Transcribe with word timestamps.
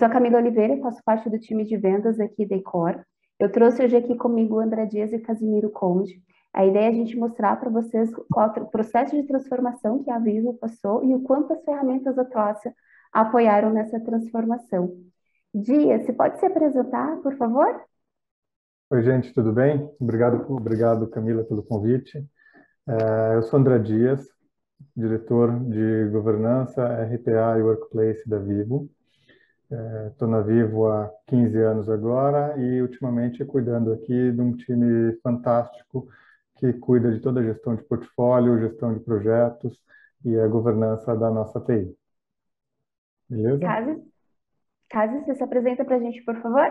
sou 0.00 0.06
a 0.06 0.10
Camila 0.10 0.38
Oliveira, 0.38 0.78
faço 0.78 0.98
parte 1.04 1.28
do 1.28 1.38
time 1.38 1.62
de 1.62 1.76
vendas 1.76 2.18
aqui 2.18 2.46
da 2.46 2.56
Ecor. 2.56 3.04
Eu 3.38 3.52
trouxe 3.52 3.84
hoje 3.84 3.94
aqui 3.94 4.16
comigo 4.16 4.54
o 4.54 4.58
André 4.58 4.86
Dias 4.86 5.12
e 5.12 5.18
Casimiro 5.18 5.68
Conde. 5.68 6.22
A 6.54 6.64
ideia 6.64 6.86
é 6.86 6.88
a 6.88 6.92
gente 6.92 7.18
mostrar 7.18 7.60
para 7.60 7.68
vocês 7.68 8.10
qual 8.32 8.48
o 8.48 8.70
processo 8.70 9.14
de 9.14 9.24
transformação 9.24 10.02
que 10.02 10.10
a 10.10 10.18
Vivo 10.18 10.54
passou 10.54 11.04
e 11.04 11.14
o 11.14 11.20
quanto 11.20 11.52
as 11.52 11.62
ferramentas 11.62 12.16
da 12.16 12.24
classe 12.24 12.72
apoiaram 13.12 13.74
nessa 13.74 14.00
transformação. 14.00 14.90
Dias, 15.54 16.06
você 16.06 16.14
pode 16.14 16.40
se 16.40 16.46
apresentar, 16.46 17.18
por 17.18 17.36
favor? 17.36 17.68
Oi, 18.88 19.02
gente, 19.02 19.34
tudo 19.34 19.52
bem? 19.52 19.86
Obrigado, 20.00 20.50
obrigado 20.50 21.10
Camila, 21.10 21.44
pelo 21.44 21.62
convite. 21.62 22.26
É, 22.88 23.34
eu 23.36 23.42
sou 23.42 23.60
André 23.60 23.78
Dias, 23.80 24.26
diretor 24.96 25.60
de 25.60 26.08
governança, 26.10 26.86
RPA 26.86 27.58
e 27.58 27.62
Workplace 27.62 28.26
da 28.26 28.38
Vivo. 28.38 28.88
Estou 30.08 30.26
é, 30.26 30.30
na 30.32 30.40
Vivo 30.40 30.88
há 30.88 31.08
15 31.28 31.56
anos 31.58 31.88
agora 31.88 32.58
e 32.58 32.82
ultimamente 32.82 33.44
cuidando 33.44 33.92
aqui 33.92 34.32
de 34.32 34.40
um 34.40 34.56
time 34.56 35.12
fantástico 35.22 36.08
que 36.56 36.72
cuida 36.72 37.12
de 37.12 37.20
toda 37.20 37.40
a 37.40 37.44
gestão 37.44 37.76
de 37.76 37.84
portfólio, 37.84 38.58
gestão 38.58 38.92
de 38.92 39.00
projetos 39.00 39.80
e 40.24 40.36
a 40.36 40.48
governança 40.48 41.16
da 41.16 41.30
nossa 41.30 41.60
TI. 41.60 41.96
Beleza? 43.28 43.60
Casis, 43.60 43.98
Casis 44.88 45.24
você 45.24 45.34
se 45.36 45.44
apresenta 45.44 45.84
para 45.84 45.96
a 45.96 46.00
gente, 46.00 46.20
por 46.24 46.36
favor? 46.42 46.68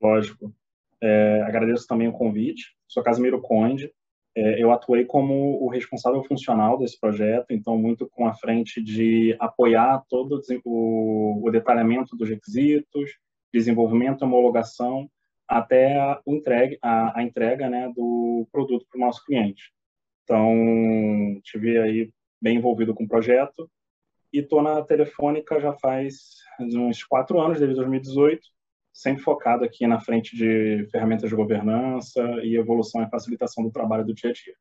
Lógico. 0.00 0.52
É, 1.00 1.42
agradeço 1.42 1.86
também 1.86 2.06
o 2.06 2.12
convite. 2.12 2.76
Sou 2.86 3.02
Casimiro 3.02 3.40
Conde. 3.40 3.90
É, 4.36 4.60
eu 4.60 4.72
atuei 4.72 5.04
como 5.04 5.62
o 5.62 5.68
responsável 5.68 6.22
funcional 6.24 6.76
desse 6.76 6.98
projeto, 6.98 7.46
então 7.50 7.78
muito 7.78 8.08
com 8.08 8.26
a 8.26 8.34
frente 8.34 8.82
de 8.82 9.36
apoiar 9.38 10.02
todo 10.08 10.40
o, 10.64 11.46
o 11.46 11.50
detalhamento 11.50 12.16
dos 12.16 12.28
requisitos, 12.28 13.12
desenvolvimento, 13.52 14.22
homologação, 14.22 15.08
até 15.46 15.96
a, 16.00 16.20
entregue, 16.26 16.78
a, 16.82 17.20
a 17.20 17.22
entrega 17.22 17.68
né, 17.68 17.92
do 17.94 18.48
produto 18.50 18.86
para 18.90 18.98
o 18.98 19.00
nosso 19.00 19.24
cliente. 19.24 19.72
Então, 20.24 21.40
tive 21.42 21.78
aí 21.78 22.10
bem 22.40 22.56
envolvido 22.56 22.94
com 22.94 23.04
o 23.04 23.08
projeto 23.08 23.70
e 24.32 24.40
estou 24.40 24.62
na 24.62 24.82
Telefônica 24.82 25.60
já 25.60 25.72
faz 25.74 26.14
uns 26.58 27.04
quatro 27.04 27.40
anos, 27.40 27.58
desde 27.58 27.76
2018, 27.76 28.42
sempre 29.04 29.22
focado 29.22 29.64
aqui 29.64 29.86
na 29.86 30.00
frente 30.00 30.34
de 30.34 30.88
ferramentas 30.90 31.28
de 31.28 31.36
governança 31.36 32.20
e 32.42 32.56
evolução 32.56 33.02
e 33.02 33.10
facilitação 33.10 33.62
do 33.62 33.70
trabalho 33.70 34.04
do 34.04 34.14
dia 34.14 34.30
a 34.30 34.32
dia. 34.32 34.54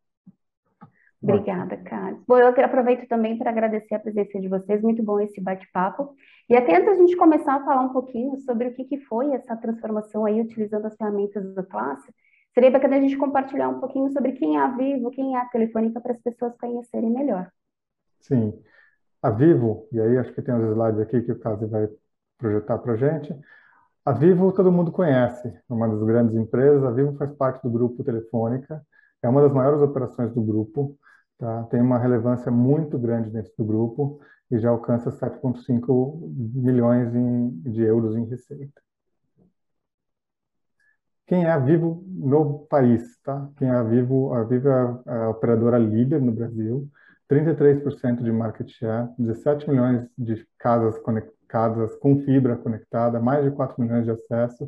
Obrigada, 1.22 1.78
Carlos. 1.78 2.22
Bom, 2.28 2.38
eu 2.38 2.48
aproveito 2.50 3.08
também 3.08 3.38
para 3.38 3.50
agradecer 3.50 3.96
a 3.96 4.00
presença 4.00 4.38
de 4.42 4.50
vocês, 4.50 4.82
muito 4.82 5.02
bom 5.02 5.22
esse 5.22 5.40
bate-papo. 5.40 6.14
E 6.50 6.56
até 6.56 6.76
antes 6.76 6.90
a 6.90 6.96
gente 6.96 7.16
começar 7.16 7.56
a 7.56 7.64
falar 7.64 7.82
um 7.82 7.94
pouquinho 7.94 8.36
sobre 8.40 8.68
o 8.68 8.74
que, 8.74 8.84
que 8.84 8.98
foi 8.98 9.34
essa 9.34 9.56
transformação 9.56 10.26
aí, 10.26 10.42
utilizando 10.42 10.86
as 10.86 10.98
ferramentas 10.98 11.56
da 11.56 11.64
classe, 11.64 12.14
seria 12.54 12.70
bacana 12.70 12.98
a 12.98 13.00
gente 13.00 13.16
compartilhar 13.16 13.70
um 13.70 13.80
pouquinho 13.80 14.12
sobre 14.12 14.34
quem 14.34 14.58
é 14.58 14.60
a 14.60 14.68
Vivo, 14.68 15.12
quem 15.12 15.36
é 15.38 15.40
a 15.40 15.46
Telefônica, 15.46 16.02
para 16.02 16.12
as 16.12 16.22
pessoas 16.22 16.58
conhecerem 16.58 17.10
melhor. 17.10 17.50
Sim. 18.20 18.54
A 19.22 19.30
Vivo, 19.30 19.88
e 19.94 20.02
aí 20.02 20.18
acho 20.18 20.34
que 20.34 20.42
tem 20.42 20.54
uns 20.54 20.72
slides 20.72 21.00
aqui 21.00 21.22
que 21.22 21.32
o 21.32 21.40
Caso 21.40 21.66
vai 21.70 21.88
projetar 22.38 22.78
para 22.80 22.94
a 22.94 22.98
gente, 22.98 23.34
a 24.06 24.12
Vivo 24.12 24.52
todo 24.52 24.72
mundo 24.72 24.92
conhece, 24.92 25.48
é 25.48 25.74
uma 25.74 25.88
das 25.88 26.04
grandes 26.04 26.36
empresas. 26.36 26.84
A 26.84 26.92
Vivo 26.92 27.16
faz 27.18 27.32
parte 27.34 27.64
do 27.64 27.72
grupo 27.72 28.04
Telefônica, 28.04 28.86
é 29.22 29.30
uma 29.30 29.42
das 29.42 29.54
maiores 29.54 29.82
operações 29.82 30.34
do 30.34 30.42
grupo, 30.42 30.98
tá? 31.38 31.64
tem 31.66 31.82
uma 31.82 31.98
relevância 31.98 32.52
muito 32.52 33.00
grande 33.00 33.30
dentro 33.30 33.52
do 33.58 33.64
grupo 33.64 34.20
e 34.52 34.60
já 34.60 34.70
alcança 34.70 35.10
7,5 35.10 36.20
milhões 36.54 37.16
em, 37.16 37.50
de 37.62 37.82
euros 37.82 38.16
em 38.16 38.26
receita. 38.26 38.82
Quem 41.26 41.46
é 41.46 41.52
a 41.52 41.58
Vivo 41.58 42.04
no 42.06 42.60
país? 42.68 43.18
Tá? 43.24 43.50
Quem 43.58 43.70
é 43.70 43.72
a 43.72 43.84
Vivo? 43.84 44.34
A 44.34 44.44
Vivo 44.44 44.68
é 44.68 45.00
a 45.08 45.30
operadora 45.30 45.78
líder 45.78 46.22
no 46.22 46.34
Brasil, 46.34 46.90
33% 47.30 48.22
de 48.22 48.32
market 48.32 48.70
share, 48.70 49.10
17 49.18 49.70
milhões 49.70 50.06
de 50.18 50.46
casas 50.60 51.00
conectadas 51.00 51.43
casas 51.54 51.96
com 51.98 52.20
fibra 52.24 52.58
conectada, 52.58 53.20
mais 53.20 53.44
de 53.46 53.52
4 53.52 53.80
milhões 53.80 54.06
de 54.06 54.12
acessos, 54.12 54.68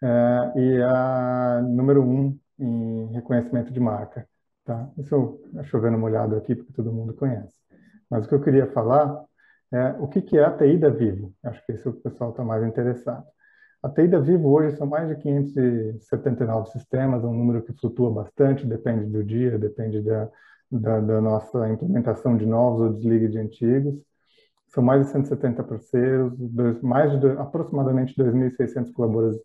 é, 0.00 0.52
e 0.56 0.82
a 0.82 1.60
número 1.60 2.04
um 2.04 2.38
em 2.56 3.06
reconhecimento 3.12 3.72
de 3.72 3.80
marca. 3.80 4.24
Tá? 4.64 4.88
Isso 4.96 5.40
é 5.56 5.64
chovendo 5.64 5.98
molhado 5.98 6.36
aqui, 6.36 6.54
porque 6.54 6.72
todo 6.72 6.92
mundo 6.92 7.12
conhece. 7.14 7.52
Mas 8.08 8.24
o 8.24 8.28
que 8.28 8.34
eu 8.36 8.40
queria 8.40 8.68
falar 8.68 9.24
é 9.72 9.96
o 9.98 10.06
que, 10.06 10.38
é 10.38 10.44
a 10.44 10.56
TI 10.56 10.78
da 10.78 10.88
Vivo. 10.88 11.34
Acho 11.42 11.64
que 11.66 11.72
esse 11.72 11.86
é 11.86 11.90
o 11.90 11.94
pessoal 11.94 12.30
está 12.30 12.44
mais 12.44 12.62
interessado. 12.62 13.26
A 13.82 13.88
TI 13.88 14.06
da 14.06 14.20
Vivo 14.20 14.50
hoje 14.50 14.76
são 14.76 14.86
mais 14.86 15.08
de 15.08 15.16
579 15.16 16.70
sistemas, 16.70 17.24
é 17.24 17.26
um 17.26 17.34
número 17.34 17.62
que 17.62 17.72
flutua 17.72 18.10
bastante, 18.12 18.64
depende 18.66 19.06
do 19.06 19.24
dia, 19.24 19.58
depende 19.58 20.00
da, 20.00 20.28
da, 20.70 21.00
da 21.00 21.20
nossa 21.20 21.68
implementação 21.68 22.36
de 22.36 22.46
novos 22.46 22.82
ou 22.82 22.92
desligue 22.92 23.28
de 23.28 23.38
antigos. 23.38 24.00
São 24.70 24.84
mais 24.84 25.04
de 25.04 25.12
170 25.12 25.64
parceiros, 25.64 26.32
dois, 26.38 26.80
mais 26.80 27.18
de 27.18 27.26
aproximadamente 27.32 28.14
2.600 28.14 28.92
colaboradores, 28.92 29.42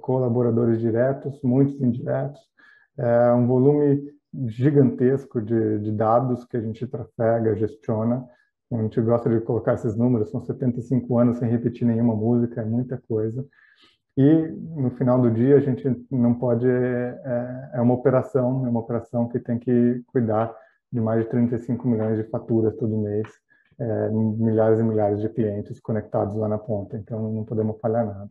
colaboradores 0.00 0.80
diretos, 0.80 1.40
muitos 1.42 1.80
indiretos. 1.80 2.40
É 2.98 3.32
um 3.32 3.46
volume 3.46 4.12
gigantesco 4.46 5.40
de, 5.40 5.78
de 5.78 5.92
dados 5.92 6.44
que 6.44 6.58
a 6.58 6.60
gente 6.60 6.86
trafega, 6.86 7.56
gestiona. 7.56 8.22
A 8.70 8.82
gente 8.82 9.00
gosta 9.00 9.30
de 9.30 9.40
colocar 9.40 9.74
esses 9.74 9.96
números, 9.96 10.30
são 10.30 10.42
75 10.42 11.18
anos 11.18 11.38
sem 11.38 11.48
repetir 11.48 11.86
nenhuma 11.86 12.14
música, 12.14 12.60
é 12.60 12.64
muita 12.66 13.02
coisa. 13.08 13.46
E 14.14 14.48
no 14.76 14.90
final 14.90 15.22
do 15.22 15.30
dia 15.30 15.56
a 15.56 15.60
gente 15.60 16.06
não 16.10 16.34
pode 16.34 16.68
é, 16.68 17.70
é, 17.72 17.80
uma 17.80 17.94
operação, 17.94 18.66
é 18.66 18.68
uma 18.68 18.80
operação 18.80 19.26
que 19.26 19.38
tem 19.38 19.58
que 19.58 20.02
cuidar 20.08 20.54
de 20.92 21.00
mais 21.00 21.22
de 21.22 21.30
35 21.30 21.88
milhões 21.88 22.18
de 22.18 22.24
faturas 22.24 22.76
todo 22.76 22.98
mês 22.98 23.26
é, 23.80 24.08
milhares 24.10 24.80
e 24.80 24.82
milhares 24.82 25.20
de 25.20 25.28
clientes 25.28 25.80
conectados 25.80 26.36
lá 26.36 26.48
na 26.48 26.58
ponta, 26.58 26.96
então 26.96 27.32
não 27.32 27.44
podemos 27.44 27.78
falhar 27.80 28.04
nada. 28.06 28.30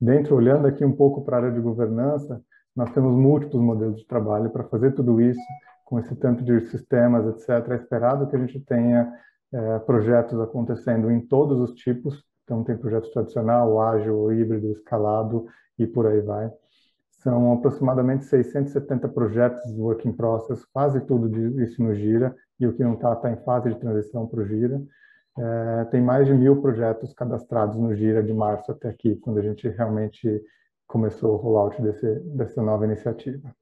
Dentro, 0.00 0.34
olhando 0.34 0.66
aqui 0.66 0.84
um 0.84 0.96
pouco 0.96 1.22
para 1.22 1.36
a 1.36 1.40
área 1.40 1.52
de 1.52 1.60
governança, 1.60 2.42
nós 2.74 2.90
temos 2.92 3.12
múltiplos 3.12 3.62
modelos 3.62 3.98
de 3.98 4.06
trabalho 4.06 4.50
para 4.50 4.64
fazer 4.64 4.92
tudo 4.92 5.20
isso, 5.20 5.40
com 5.84 5.98
esse 5.98 6.16
tanto 6.16 6.42
de 6.42 6.60
sistemas, 6.68 7.26
etc. 7.26 7.70
É 7.70 7.74
esperado 7.76 8.26
que 8.26 8.34
a 8.34 8.38
gente 8.38 8.58
tenha 8.60 9.12
é, 9.52 9.78
projetos 9.80 10.40
acontecendo 10.40 11.10
em 11.10 11.20
todos 11.20 11.60
os 11.60 11.74
tipos, 11.74 12.24
então 12.44 12.64
tem 12.64 12.76
projetos 12.76 13.10
tradicional, 13.10 13.80
ágil, 13.80 14.32
híbrido, 14.32 14.72
escalado 14.72 15.46
e 15.78 15.86
por 15.86 16.06
aí 16.06 16.20
vai. 16.20 16.50
São 17.10 17.52
aproximadamente 17.52 18.24
670 18.24 19.08
projetos 19.08 19.78
work 19.78 20.08
in 20.08 20.12
process, 20.12 20.64
quase 20.72 21.00
tudo 21.02 21.60
isso 21.62 21.80
no 21.82 21.94
Gira, 21.94 22.34
e 22.64 22.66
o 22.66 22.72
que 22.72 22.84
não 22.84 22.94
está 22.94 23.12
está 23.12 23.30
em 23.30 23.36
fase 23.44 23.70
de 23.70 23.78
transição 23.78 24.26
para 24.26 24.40
o 24.40 24.46
Gira. 24.46 24.80
É, 25.38 25.84
tem 25.86 26.00
mais 26.00 26.26
de 26.26 26.34
mil 26.34 26.60
projetos 26.60 27.12
cadastrados 27.14 27.76
no 27.76 27.94
Gira 27.94 28.22
de 28.22 28.32
março 28.32 28.70
até 28.70 28.88
aqui, 28.88 29.16
quando 29.16 29.38
a 29.38 29.42
gente 29.42 29.68
realmente 29.68 30.42
começou 30.86 31.34
o 31.34 31.36
rollout 31.36 31.80
desse, 31.80 32.20
dessa 32.36 32.62
nova 32.62 32.84
iniciativa. 32.84 33.54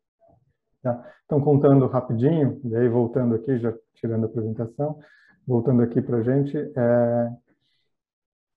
Tá? 0.83 1.05
Então, 1.25 1.41
contando 1.41 1.87
rapidinho, 1.87 2.61
e 2.65 2.77
aí 2.77 2.88
voltando 2.88 3.34
aqui, 3.34 3.59
já 3.59 3.72
tirando 3.94 4.25
a 4.25 4.27
apresentação, 4.27 4.99
voltando 5.47 5.82
aqui 5.82 6.03
para 6.03 6.19
a 6.19 6.22
gente, 6.22 6.56
é, 6.59 7.31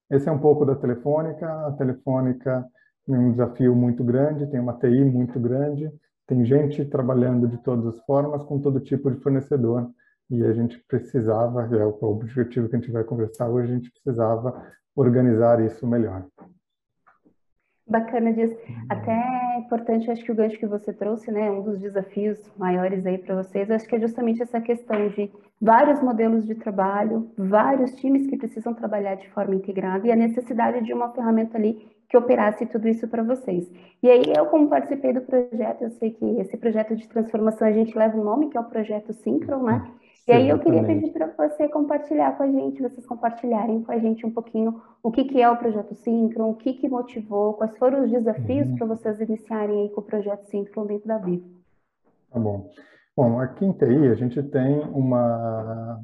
esse 0.10 0.28
é 0.28 0.32
um 0.32 0.40
pouco 0.40 0.66
da 0.66 0.76
Telefônica. 0.76 1.48
A 1.68 1.72
Telefônica 1.74 2.66
tem 3.06 3.16
um 3.16 3.32
desafio 3.32 3.76
muito 3.76 4.04
grande, 4.04 4.48
tem 4.48 4.60
uma 4.60 4.74
TI 4.74 5.04
muito 5.04 5.40
grande, 5.40 5.92
tem 6.26 6.44
gente 6.46 6.84
trabalhando 6.86 7.48
de 7.48 7.58
todas 7.60 7.86
as 7.86 8.00
formas, 8.06 8.44
com 8.44 8.60
todo 8.60 8.80
tipo 8.80 9.12
de 9.12 9.20
fornecedor 9.22 9.90
e 10.34 10.44
a 10.44 10.54
gente 10.54 10.80
precisava, 10.88 11.64
é 11.76 11.86
o 11.86 11.98
objetivo 12.02 12.68
que 12.68 12.76
a 12.76 12.80
gente 12.80 12.92
vai 12.92 13.04
conversar 13.04 13.50
hoje, 13.50 13.72
a 13.72 13.76
gente 13.76 13.92
precisava 13.92 14.68
organizar 14.96 15.64
isso 15.64 15.86
melhor. 15.86 16.26
Bacana 17.86 18.32
disso. 18.32 18.58
Até 18.90 19.12
é 19.12 19.60
importante, 19.60 20.10
acho 20.10 20.24
que 20.24 20.32
o 20.32 20.36
gancho 20.36 20.58
que 20.58 20.66
você 20.66 20.92
trouxe, 20.94 21.32
né, 21.32 21.52
um 21.52 21.62
dos 21.62 21.80
desafios 21.80 22.40
maiores 22.58 23.06
aí 23.06 23.18
para 23.18 23.36
vocês, 23.36 23.70
acho 23.70 23.88
que 23.88 23.96
é 23.96 24.00
justamente 24.00 24.42
essa 24.42 24.62
questão 24.62 25.10
de 25.10 25.30
vários 25.62 26.02
modelos 26.02 26.46
de 26.48 26.56
trabalho, 26.56 27.30
vários 27.38 27.94
times 27.96 28.26
que 28.26 28.38
precisam 28.38 28.74
trabalhar 28.74 29.16
de 29.16 29.30
forma 29.30 29.54
integrada 29.54 30.08
e 30.08 30.12
a 30.12 30.16
necessidade 30.16 30.84
de 30.84 30.94
uma 30.94 31.12
ferramenta 31.12 31.58
ali 31.58 31.88
que 32.10 32.18
operasse 32.18 32.66
tudo 32.66 32.88
isso 32.88 33.08
para 33.08 33.22
vocês. 33.22 33.70
E 34.02 34.10
aí, 34.10 34.24
eu, 34.36 34.46
como 34.46 34.70
participei 34.70 35.14
do 35.14 35.22
projeto, 35.22 35.84
eu 35.84 35.90
sei 35.92 36.12
que 36.12 36.26
esse 36.40 36.56
projeto 36.58 36.96
de 36.96 37.08
transformação 37.08 37.68
a 37.68 37.72
gente 37.72 37.98
leva 37.98 38.18
um 38.18 38.24
nome, 38.24 38.50
que 38.50 38.58
é 38.58 38.62
o 38.62 38.66
projeto 38.66 39.12
Synchron, 39.14 39.64
né? 39.64 39.92
E 40.28 40.32
aí 40.32 40.48
eu 40.48 40.58
queria 40.60 40.84
pedir 40.84 41.12
para 41.12 41.28
você 41.28 41.68
compartilhar 41.68 42.38
com 42.38 42.44
a 42.44 42.48
gente, 42.48 42.82
vocês 42.82 43.06
compartilharem 43.06 43.84
com 43.84 43.92
a 43.92 44.00
gente 44.00 44.26
um 44.26 44.32
pouquinho 44.32 44.82
o 45.02 45.12
que, 45.12 45.26
que 45.26 45.42
é 45.42 45.50
o 45.50 45.58
projeto 45.58 45.94
Synchron, 45.96 46.50
o 46.50 46.56
que, 46.56 46.74
que 46.74 46.88
motivou, 46.88 47.56
quais 47.56 47.78
foram 47.78 48.06
os 48.06 48.12
desafios 48.12 48.70
uhum. 48.70 48.76
para 48.78 48.88
vocês 48.88 49.20
iniciarem 49.20 49.82
aí 49.82 49.90
com 49.90 50.00
o 50.00 50.04
projeto 50.04 50.46
Synchron 50.46 50.86
dentro 50.86 51.08
da 51.08 51.18
Vivo. 51.18 51.46
Tá 52.32 52.40
bom. 52.40 52.70
Bom, 53.16 53.40
aqui 53.40 53.66
em 53.66 53.74
TI 53.74 54.08
a 54.08 54.16
gente 54.16 54.42
tem 54.44 54.80
uma 54.86 56.02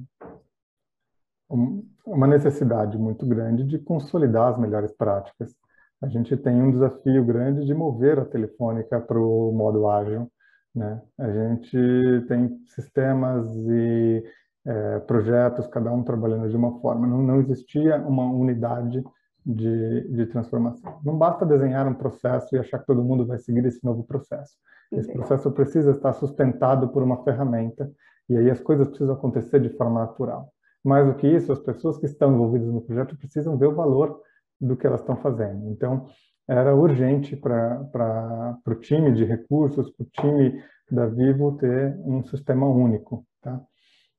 uma 2.06 2.27
necessidade 2.27 2.98
muito 2.98 3.25
grande 3.25 3.63
de 3.63 3.80
consolidar 3.80 4.50
as 4.50 4.57
melhores 4.57 4.92
práticas. 4.92 5.56
A 6.01 6.07
gente 6.07 6.36
tem 6.38 6.62
um 6.62 6.71
desafio 6.71 7.24
grande 7.25 7.66
de 7.66 7.74
mover 7.74 8.19
a 8.19 8.25
telefônica 8.25 9.00
para 9.00 9.19
o 9.19 9.51
modo 9.51 9.89
ágil. 9.89 10.31
Né? 10.75 11.01
A 11.18 11.30
gente 11.31 12.25
tem 12.27 12.60
sistemas 12.68 13.48
e 13.68 14.24
é, 14.66 15.00
projetos, 15.00 15.68
cada 15.68 15.92
um 15.92 16.04
trabalhando 16.04 16.50
de 16.50 16.56
uma 16.56 16.80
forma. 16.80 17.07
Não, 17.07 17.21
não 17.21 17.39
existia 17.39 17.98
uma 17.98 18.25
unidade 18.31 19.04
de, 19.45 20.07
de 20.10 20.25
transformação. 20.27 21.00
Não 21.04 21.18
basta 21.18 21.45
desenhar 21.45 21.88
um 21.88 21.94
processo 21.94 22.56
e 22.56 22.60
achar 22.60 22.80
que 22.80 22.86
todo 22.86 23.04
mundo 23.04 23.25
vai 23.25 23.38
seguir 23.38 23.66
esse 23.66 23.83
novo 23.83 24.04
processo. 24.04 24.54
Esse 24.92 25.12
processo 25.12 25.51
precisa 25.51 25.92
estar 25.92 26.13
sustentado 26.13 26.89
por 26.89 27.04
uma 27.04 27.24
ferramenta 27.24 27.92
e 28.27 28.38
aí 28.38 28.50
as 28.50 28.60
coisas 28.60 28.88
precisam 28.88 29.16
acontecer 29.16 29.60
de 29.60 29.69
forma 29.69 30.01
natural. 30.01 30.51
Mais 30.83 31.06
do 31.06 31.16
que 31.16 31.27
isso, 31.27 31.51
as 31.51 31.60
pessoas 31.60 31.98
que 31.98 32.06
estão 32.06 32.33
envolvidas 32.33 32.69
no 32.69 32.81
projeto 32.81 33.18
precisam 33.18 33.57
ver 33.57 33.68
o 33.68 33.75
valor 33.75 34.21
do 34.60 34.75
que 34.75 34.88
elas 34.88 35.01
estão 35.01 35.16
fazendo. 35.16 35.69
Então, 35.69 36.07
era 36.49 36.75
urgente 36.75 37.35
para 37.35 38.57
o 38.65 38.75
time 38.75 39.13
de 39.13 39.23
recursos, 39.23 39.91
para 39.91 40.03
o 40.03 40.09
time 40.09 40.63
da 40.89 41.05
Vivo 41.05 41.55
ter 41.57 41.95
um 42.03 42.23
sistema 42.23 42.67
único. 42.67 43.23
Tá? 43.39 43.61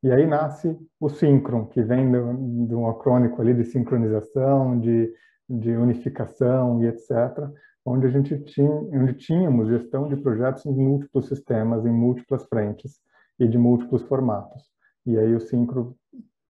E 0.00 0.12
aí 0.12 0.26
nasce 0.26 0.78
o 1.00 1.08
Synchron, 1.08 1.66
que 1.66 1.82
vem 1.82 2.10
do, 2.10 2.66
do 2.68 2.86
acrônico 2.86 3.42
ali 3.42 3.52
de 3.52 3.64
sincronização, 3.64 4.78
de, 4.78 5.12
de 5.48 5.72
unificação 5.72 6.80
e 6.82 6.86
etc., 6.86 7.50
onde 7.84 8.06
a 8.06 8.10
gente 8.10 8.38
tinha, 8.44 8.70
onde 8.70 9.14
tínhamos 9.14 9.68
gestão 9.68 10.08
de 10.08 10.16
projetos 10.16 10.64
em 10.66 10.72
múltiplos 10.72 11.26
sistemas, 11.26 11.84
em 11.84 11.90
múltiplas 11.90 12.44
frentes 12.44 13.00
e 13.40 13.48
de 13.48 13.58
múltiplos 13.58 14.02
formatos. 14.02 14.62
E 15.04 15.18
aí 15.18 15.34
o 15.34 15.40
Synchro 15.40 15.96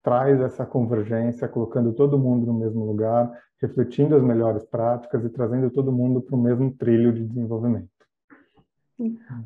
traz 0.03 0.41
essa 0.41 0.67
convergência, 0.67 1.49
colocando 1.49 1.95
todo 1.95 2.19
mundo 2.19 2.47
no 2.47 2.55
mesmo 2.55 2.85
lugar, 2.85 3.31
refletindo 3.61 4.17
as 4.17 4.23
melhores 4.23 4.65
práticas 4.65 5.25
e 5.25 5.29
trazendo 5.29 5.71
todo 5.71 5.93
mundo 5.93 6.21
para 6.21 6.35
o 6.35 6.41
mesmo 6.41 6.73
trilho 6.73 7.13
de 7.13 7.25
desenvolvimento. 7.25 7.89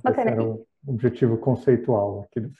Bacana. 0.02 0.30
Esse 0.30 0.40
era 0.40 0.44
o 0.44 0.66
objetivo 0.86 1.36
conceitual 1.38 2.20
aqui 2.20 2.40
do. 2.40 2.50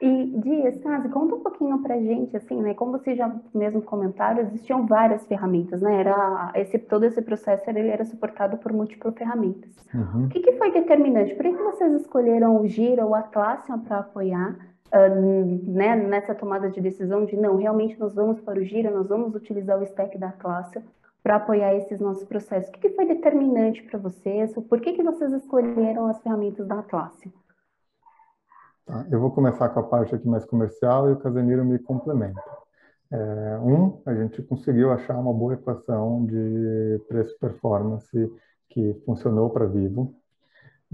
E 0.00 0.26
Dias, 0.40 0.76
Kazi, 0.80 1.08
conta 1.08 1.36
um 1.36 1.40
pouquinho 1.40 1.80
pra 1.80 1.98
gente, 1.98 2.36
assim, 2.36 2.60
né? 2.60 2.74
Como 2.74 2.92
vocês 2.92 3.16
já 3.16 3.34
mesmo 3.54 3.80
comentaram, 3.80 4.42
existiam 4.42 4.86
várias 4.86 5.24
ferramentas, 5.26 5.80
né? 5.80 6.00
Era 6.00 6.52
esse, 6.56 6.78
todo 6.78 7.04
esse 7.04 7.22
processo 7.22 7.70
ele 7.70 7.88
era 7.88 8.04
suportado 8.04 8.58
por 8.58 8.72
múltiplas 8.72 9.14
ferramentas. 9.14 9.70
Uhum. 9.94 10.26
O 10.26 10.28
que, 10.28 10.40
que, 10.40 10.52
foi 10.58 10.72
determinante? 10.72 11.34
Por 11.34 11.44
que, 11.44 11.52
vocês 11.52 12.02
escolheram 12.02 12.60
o 12.60 12.66
Gira 12.66 13.04
ou 13.04 13.12
o 13.12 13.14
Atlassian 13.14 13.78
para 13.78 14.00
apoiar 14.00 14.73
uh, 14.94 15.70
né, 15.70 15.96
nessa 15.96 16.34
tomada 16.34 16.70
de 16.70 16.80
decisão 16.80 17.24
de 17.24 17.36
não, 17.36 17.56
realmente 17.56 17.98
nós 17.98 18.14
vamos 18.14 18.40
para 18.40 18.60
o 18.60 18.64
Gira, 18.64 18.90
nós 18.90 19.08
vamos 19.08 19.34
utilizar 19.34 19.78
o 19.78 19.82
stack 19.82 20.16
da 20.16 20.28
Atlassian 20.28 20.82
para 21.22 21.36
apoiar 21.36 21.74
esses 21.74 21.98
nossos 21.98 22.24
processos? 22.24 22.68
O 22.68 22.72
que, 22.72 22.90
foi 22.90 23.06
determinante 23.06 23.82
para 23.82 23.98
vocês? 23.98 24.52
Por 24.68 24.80
que, 24.80 24.92
que 24.92 25.02
vocês 25.02 25.32
escolheram 25.32 26.06
as 26.06 26.20
ferramentas 26.20 26.66
da 26.66 26.78
Atlassian? 26.78 27.32
Tá? 28.84 29.06
Eu 29.10 29.18
vou 29.18 29.30
começar 29.30 29.70
com 29.70 29.80
a 29.80 29.82
parte 29.82 30.14
aqui 30.14 30.28
mais 30.28 30.44
comercial 30.44 31.08
e 31.08 31.12
o 31.14 31.18
Casemiro 31.18 31.64
me 31.64 31.78
complementa. 31.78 32.42
É, 33.10 33.58
um, 33.58 34.02
a 34.04 34.14
gente 34.14 34.42
conseguiu 34.42 34.92
achar 34.92 35.16
uma 35.18 35.32
boa 35.32 35.54
equação 35.54 36.26
de 36.26 37.00
preço-performance 37.08 38.30
que 38.68 38.94
funcionou 39.06 39.48
para 39.50 39.66
Vivo. 39.66 40.14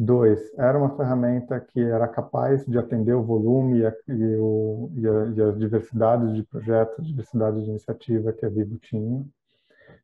Dois, 0.02 0.50
era 0.56 0.78
uma 0.78 0.96
ferramenta 0.96 1.60
que 1.60 1.78
era 1.78 2.08
capaz 2.08 2.64
de 2.64 2.78
atender 2.78 3.12
o 3.12 3.22
volume 3.22 3.80
e, 3.80 3.86
a, 3.86 3.94
e, 4.08 4.36
o, 4.38 4.90
e, 4.96 5.06
a, 5.06 5.26
e 5.36 5.42
as 5.42 5.58
diversidades 5.58 6.34
de 6.34 6.42
projetos, 6.42 7.06
diversidade 7.06 7.62
de 7.62 7.68
iniciativa 7.68 8.32
que 8.32 8.46
a 8.46 8.48
Vivo 8.48 8.78
tinha. 8.78 9.22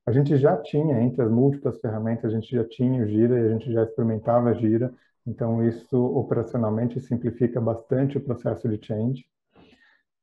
A 0.04 0.12
gente 0.12 0.36
já 0.36 0.54
tinha, 0.58 1.00
entre 1.00 1.22
as 1.22 1.30
múltiplas 1.30 1.80
ferramentas, 1.80 2.30
a 2.30 2.34
gente 2.34 2.54
já 2.54 2.62
tinha 2.62 3.02
o 3.02 3.06
Gira 3.06 3.40
e 3.40 3.46
a 3.46 3.52
gente 3.52 3.72
já 3.72 3.84
experimentava 3.84 4.52
Gira, 4.52 4.92
então 5.26 5.66
isso 5.66 5.96
operacionalmente 6.14 7.00
simplifica 7.00 7.58
bastante 7.58 8.18
o 8.18 8.20
processo 8.20 8.68
de 8.68 8.78
change. 8.86 9.24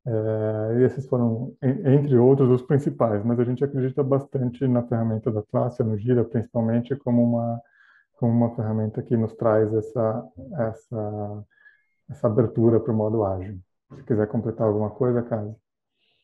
É, 0.06 0.84
esses 0.84 1.08
foram, 1.08 1.52
entre 1.64 2.16
outros, 2.16 2.48
os 2.48 2.62
principais, 2.62 3.25
mas 3.25 3.40
a 3.40 3.44
gente 3.44 3.64
acredita 3.64 4.04
bastante 4.04 4.68
na 4.68 4.84
ferramenta 4.84 5.31
da 5.31 5.40
Atlassian, 5.40 5.88
no 5.88 5.98
Gira, 5.98 6.24
principalmente, 6.24 6.96
como 6.96 7.24
uma 7.24 7.60
como 8.24 8.38
uma 8.38 8.56
ferramenta 8.56 9.04
que 9.04 9.18
nos 9.18 9.34
traz 9.34 9.74
essa, 9.74 10.25
essa, 10.58 11.46
essa 12.10 12.28
abertura 12.28 12.80
para 12.80 12.94
o 12.94 12.96
modo 12.96 13.25
ágil. 13.25 13.60
Se 13.98 14.04
quiser 14.06 14.30
completar 14.30 14.66
alguma 14.66 14.92
coisa, 14.92 15.22
Casa. 15.22 15.54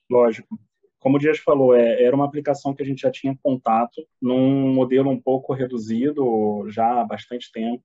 Lógico. 0.10 0.58
Como 0.98 1.18
o 1.18 1.20
Dias 1.20 1.40
falou, 1.40 1.76
é, 1.76 2.02
era 2.02 2.16
uma 2.16 2.24
aplicação 2.24 2.74
que 2.74 2.82
a 2.82 2.86
gente 2.86 3.02
já 3.02 3.12
tinha 3.12 3.38
contato 3.44 4.02
num 4.22 4.74
modelo 4.74 5.10
um 5.10 5.22
pouco 5.22 5.52
reduzido 5.52 6.70
já 6.70 7.02
há 7.02 7.04
bastante 7.04 7.52
tempo, 7.52 7.84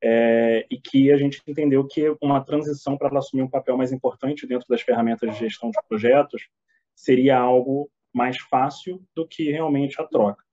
é, 0.00 0.64
e 0.70 0.80
que 0.80 1.10
a 1.10 1.16
gente 1.16 1.42
entendeu 1.44 1.84
que 1.88 2.16
uma 2.22 2.44
transição 2.44 2.96
para 2.96 3.08
ela 3.08 3.18
assumir 3.18 3.42
um 3.42 3.50
papel 3.50 3.76
mais 3.76 3.90
importante 3.90 4.46
dentro 4.46 4.68
das 4.68 4.80
ferramentas 4.80 5.28
de 5.32 5.40
gestão 5.40 5.72
de 5.72 5.78
projetos 5.88 6.48
seria 6.94 7.36
algo 7.36 7.90
mais 8.14 8.38
fácil 8.38 9.02
do 9.12 9.26
que 9.26 9.50
realmente 9.50 10.00
a 10.00 10.04
troca. 10.06 10.44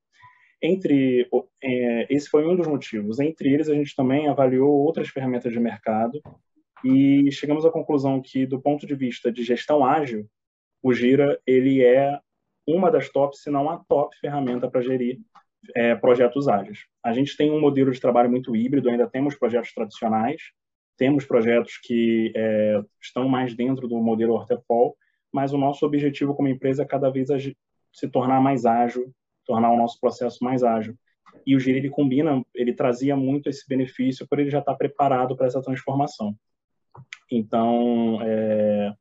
Entre 0.62 1.28
é, 1.62 2.14
esse 2.14 2.30
foi 2.30 2.48
um 2.48 2.56
dos 2.56 2.68
motivos. 2.68 3.20
Entre 3.20 3.54
eles, 3.54 3.70
a 3.70 3.76
gente 3.76 3.96
também 3.96 4.28
avaliou 4.28 4.70
outras 4.70 5.10
ferramentas 5.10 5.52
de 5.52 5.60
mercado 5.60 6.22
e 6.84 7.32
chegamos 7.32 7.66
à 7.66 7.72
conclusão 7.72 8.22
que, 8.22 8.46
do 8.46 8.62
ponto 8.62 8.86
de 8.86 8.96
vista 8.96 9.32
de 9.32 9.44
gestão 9.44 9.86
ágil, 9.86 10.28
o 10.82 10.94
Gira 10.94 11.40
ele 11.46 11.84
é 11.84 12.20
uma 12.66 12.92
das 12.92 13.10
top, 13.10 13.38
se 13.38 13.50
não 13.50 13.70
a 13.70 13.78
top 13.88 14.16
ferramenta 14.20 14.70
para 14.70 14.82
gerir 14.82 15.20
é, 15.76 15.96
projetos 15.96 16.48
ágeis. 16.48 16.86
A 17.04 17.14
gente 17.14 17.36
tem 17.36 17.52
um 17.52 17.60
modelo 17.60 17.92
de 17.92 18.00
trabalho 18.00 18.30
muito 18.30 18.56
híbrido, 18.56 18.90
ainda 18.90 19.08
temos 19.08 19.36
projetos 19.36 19.74
tradicionais, 19.74 20.42
temos 20.98 21.26
projetos 21.26 21.80
que 21.82 22.32
é, 22.36 22.82
estão 23.02 23.28
mais 23.28 23.56
dentro 23.56 23.88
do 23.88 23.98
modelo 24.02 24.38
waterfall, 24.38 24.96
mas 25.32 25.54
o 25.54 25.58
nosso 25.58 25.86
objetivo 25.86 26.36
como 26.36 26.48
empresa 26.48 26.84
é 26.84 26.86
cada 26.86 27.10
vez 27.10 27.30
se 27.94 28.08
tornar 28.10 28.42
mais 28.42 28.66
ágil, 28.66 29.14
tornar 29.48 29.72
o 29.72 29.78
nosso 29.78 30.00
processo 30.00 30.44
mais 30.44 30.64
ágil. 30.64 30.96
E 31.46 31.56
o 31.56 31.60
Gira 31.60 31.78
ele 31.78 31.90
combina, 31.90 32.44
ele 32.54 32.74
trazia 32.74 33.16
muito 33.16 33.50
esse 33.50 33.68
benefício 33.68 34.28
por 34.28 34.40
ele 34.40 34.50
já 34.50 34.60
estar 34.60 34.76
preparado 34.76 35.36
para 35.36 35.48
essa 35.48 35.62
transformação. 35.62 36.36
Então, 37.32 38.20
é, 38.22 38.94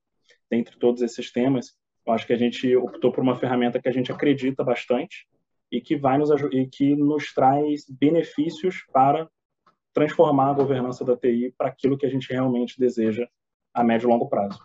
dentre 0.51 0.79
todos 0.79 1.03
esses 1.03 1.33
temas, 1.33 1.77
eu 2.07 2.13
acho 2.13 2.27
que 2.27 2.33
a 2.33 2.39
gente 2.39 2.75
optou 2.77 3.11
por 3.11 3.23
uma 3.23 3.37
ferramenta 3.37 3.81
que 3.81 3.89
a 3.89 3.93
gente 3.93 4.13
acredita 4.13 4.63
bastante 4.63 5.27
e 5.73 5.81
que 5.81 5.97
vai 5.97 6.17
nos 6.19 6.31
e 6.53 6.67
que 6.67 6.95
nos 6.95 7.33
traz 7.35 7.85
benefícios 7.91 8.85
para 8.93 9.29
transformar 9.93 10.51
a 10.51 10.55
governança 10.55 11.05
da 11.05 11.17
TI 11.17 11.53
para 11.57 11.69
aquilo 11.69 11.99
que 11.99 12.07
a 12.07 12.11
gente 12.11 12.31
realmente 12.33 12.79
deseja 12.79 13.27
a 13.75 13.83
médio 13.83 14.07
e 14.07 14.11
longo 14.11 14.29
prazo. 14.29 14.61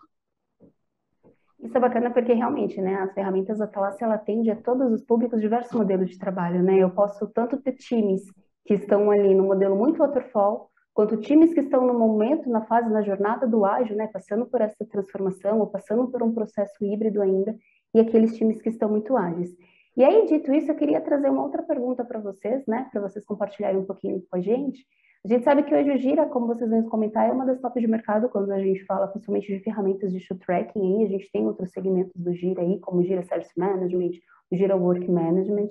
Isso 1.62 1.78
é 1.78 1.80
bacana 1.80 2.10
porque 2.10 2.34
realmente, 2.34 2.82
né, 2.82 2.96
as 2.96 3.14
ferramentas 3.14 3.60
da 3.60 3.68
classe 3.68 4.04
ela 4.04 4.16
atende 4.16 4.50
a 4.50 4.56
todos 4.56 4.92
os 4.92 5.04
públicos, 5.04 5.40
diversos 5.40 5.74
modelos 5.74 6.10
de 6.10 6.18
trabalho, 6.18 6.64
né? 6.64 6.78
Eu 6.78 6.90
posso 6.90 7.28
tanto 7.28 7.62
ter 7.62 7.74
times 7.74 8.24
que 8.66 8.74
estão 8.74 9.12
ali 9.12 9.36
no 9.36 9.44
modelo 9.44 9.76
muito 9.76 10.00
waterfall, 10.00 10.72
quanto 10.94 11.18
times 11.18 11.54
que 11.54 11.60
estão 11.60 11.86
no 11.86 11.98
momento, 11.98 12.50
na 12.50 12.62
fase, 12.66 12.90
na 12.90 13.02
jornada 13.02 13.48
do 13.48 13.64
ágil, 13.64 13.96
né, 13.96 14.08
passando 14.08 14.46
por 14.46 14.60
essa 14.60 14.86
transformação 14.86 15.60
ou 15.60 15.68
passando 15.68 16.08
por 16.10 16.24
um 16.24 16.34
processo 16.34 16.84
híbrido 16.84 17.22
ainda, 17.22 17.56
e 17.94 18.00
aqueles 18.00 18.36
times 18.36 18.62
que 18.62 18.70
estão 18.70 18.90
muito 18.90 19.16
ágeis. 19.16 19.56
E 19.96 20.04
aí, 20.04 20.26
dito 20.26 20.52
isso, 20.54 20.72
eu 20.72 20.76
queria 20.76 21.02
trazer 21.02 21.30
uma 21.30 21.44
outra 21.44 21.62
pergunta 21.62 22.04
para 22.04 22.20
vocês, 22.20 22.66
né, 22.66 22.88
para 22.92 23.02
vocês 23.02 23.24
compartilharem 23.26 23.80
um 23.80 23.86
pouquinho 23.86 24.22
com 24.30 24.38
a 24.38 24.42
gente, 24.42 24.86
a 25.24 25.28
gente 25.28 25.44
sabe 25.44 25.62
que 25.64 25.76
hoje 25.76 25.92
o 25.92 25.98
Gira, 26.00 26.26
como 26.26 26.48
vocês 26.48 26.68
vão 26.68 26.82
comentar, 26.90 27.30
é 27.30 27.32
uma 27.32 27.46
das 27.46 27.60
tops 27.60 27.80
de 27.80 27.88
mercado 27.88 28.28
quando 28.28 28.52
a 28.52 28.60
gente 28.60 28.84
fala 28.86 29.08
principalmente 29.08 29.56
de 29.56 29.64
ferramentas 29.64 30.12
de 30.12 30.20
show 30.20 30.36
tracking. 30.38 31.06
A 31.06 31.08
gente 31.08 31.32
tem 31.32 31.46
outros 31.46 31.72
segmentos 31.72 32.12
do 32.16 32.34
Gira 32.34 32.64
aí, 32.64 32.80
como 32.80 33.02
o 33.02 33.04
Gira 33.04 33.22
Service 33.24 33.54
Management, 33.56 34.14
o 34.52 34.56
Gira 34.56 34.76
Work 34.76 35.10
Management. 35.12 35.70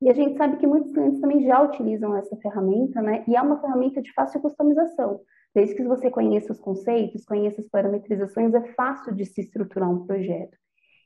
E 0.00 0.08
a 0.08 0.12
gente 0.12 0.36
sabe 0.36 0.56
que 0.56 0.66
muitos 0.68 0.92
clientes 0.92 1.20
também 1.20 1.42
já 1.42 1.60
utilizam 1.62 2.16
essa 2.16 2.36
ferramenta, 2.36 3.02
né? 3.02 3.24
E 3.26 3.34
é 3.34 3.42
uma 3.42 3.60
ferramenta 3.60 4.00
de 4.00 4.12
fácil 4.12 4.40
customização. 4.40 5.20
Desde 5.52 5.74
que 5.74 5.82
você 5.82 6.08
conheça 6.08 6.52
os 6.52 6.60
conceitos, 6.60 7.24
conheça 7.24 7.60
as 7.60 7.68
parametrizações, 7.68 8.54
é 8.54 8.62
fácil 8.74 9.14
de 9.14 9.24
se 9.26 9.40
estruturar 9.40 9.90
um 9.90 10.06
projeto. 10.06 10.56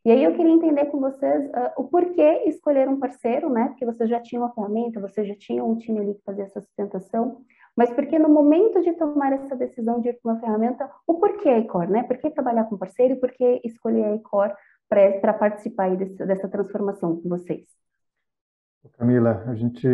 E 0.05 0.11
aí 0.11 0.23
eu 0.23 0.35
queria 0.35 0.53
entender 0.53 0.85
com 0.87 1.01
vocês 1.01 1.47
uh, 1.47 1.73
o 1.79 1.85
porquê 1.85 2.45
escolher 2.47 2.89
um 2.89 2.99
parceiro, 3.01 3.49
né? 3.51 3.69
Porque 3.69 3.87
vocês 3.87 4.09
já 4.09 4.21
tinham 4.21 4.45
uma 4.45 4.55
ferramenta, 4.55 5.01
vocês 5.01 5.27
já 5.27 5.35
tinham 5.35 5.69
um 5.69 5.77
time 5.77 5.99
ali 5.99 6.15
que 6.15 6.23
fazia 6.23 6.45
essa 6.45 6.61
sustentação 6.61 7.39
mas 7.77 7.93
porque 7.93 8.19
no 8.19 8.29
momento 8.29 8.83
de 8.83 8.93
tomar 8.95 9.33
essa 9.33 9.55
decisão 9.55 10.01
de 10.01 10.09
ir 10.09 10.19
para 10.21 10.33
uma 10.33 10.41
ferramenta, 10.41 10.91
o 11.07 11.15
porquê 11.15 11.49
a 11.49 11.59
Icor, 11.59 11.89
né? 11.89 12.03
Por 12.05 12.17
que 12.19 12.31
trabalhar 12.31 12.65
com 12.65 12.79
parceiro 12.79 13.15
e 13.15 13.21
por 13.21 13.31
que 13.33 13.61
escolher 13.65 14.05
a 14.05 14.15
Icor 14.17 14.55
para 14.89 15.35
participar 15.35 15.97
desse, 15.97 16.15
dessa 16.25 16.49
transformação 16.49 17.21
com 17.21 17.29
vocês? 17.29 17.67
Camila, 18.93 19.45
a 19.47 19.55
gente, 19.55 19.87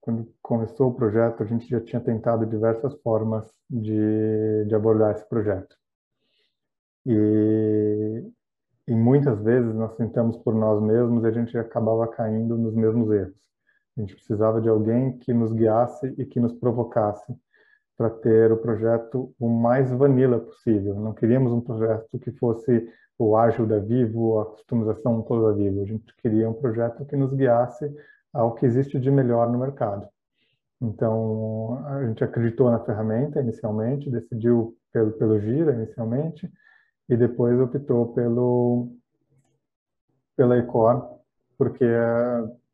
quando 0.00 0.32
começou 0.42 0.90
o 0.90 0.94
projeto, 0.94 1.42
a 1.42 1.46
gente 1.46 1.66
já 1.68 1.80
tinha 1.80 2.00
tentado 2.00 2.44
diversas 2.44 2.94
formas 3.00 3.50
de, 3.70 4.64
de 4.66 4.74
abordar 4.74 5.12
esse 5.12 5.28
projeto. 5.28 5.76
E 7.06 8.30
e 8.88 8.94
muitas 8.94 9.42
vezes 9.42 9.74
nós 9.74 9.96
tentamos 9.96 10.36
por 10.38 10.54
nós 10.54 10.80
mesmos 10.80 11.24
e 11.24 11.26
a 11.26 11.32
gente 11.32 11.58
acabava 11.58 12.06
caindo 12.06 12.56
nos 12.56 12.74
mesmos 12.74 13.10
erros. 13.10 13.34
A 13.96 14.00
gente 14.00 14.14
precisava 14.14 14.60
de 14.60 14.68
alguém 14.68 15.16
que 15.18 15.32
nos 15.32 15.52
guiasse 15.52 16.14
e 16.18 16.24
que 16.24 16.38
nos 16.38 16.52
provocasse 16.52 17.34
para 17.96 18.10
ter 18.10 18.52
o 18.52 18.58
projeto 18.58 19.34
o 19.40 19.48
mais 19.48 19.90
vanilla 19.90 20.38
possível. 20.38 20.94
Não 20.96 21.14
queríamos 21.14 21.50
um 21.50 21.60
projeto 21.60 22.18
que 22.18 22.30
fosse 22.32 22.86
o 23.18 23.36
ágil 23.36 23.66
da 23.66 23.78
Vivo, 23.78 24.38
a 24.38 24.46
customização 24.46 25.22
toda 25.22 25.48
da 25.48 25.56
Vivo. 25.56 25.80
A 25.80 25.86
gente 25.86 26.14
queria 26.16 26.48
um 26.48 26.52
projeto 26.52 27.06
que 27.06 27.16
nos 27.16 27.32
guiasse 27.32 27.90
ao 28.32 28.54
que 28.54 28.66
existe 28.66 28.98
de 29.00 29.10
melhor 29.10 29.50
no 29.50 29.58
mercado. 29.58 30.06
Então, 30.80 31.82
a 31.86 32.06
gente 32.06 32.22
acreditou 32.22 32.70
na 32.70 32.80
ferramenta 32.80 33.40
inicialmente, 33.40 34.10
decidiu 34.10 34.76
pelo, 34.92 35.12
pelo 35.12 35.40
Gira 35.40 35.72
inicialmente, 35.72 36.52
e 37.08 37.16
depois 37.16 37.58
optou 37.58 38.12
pelo, 38.12 38.90
pela 40.36 40.58
Ecor, 40.58 41.18
porque 41.56 41.86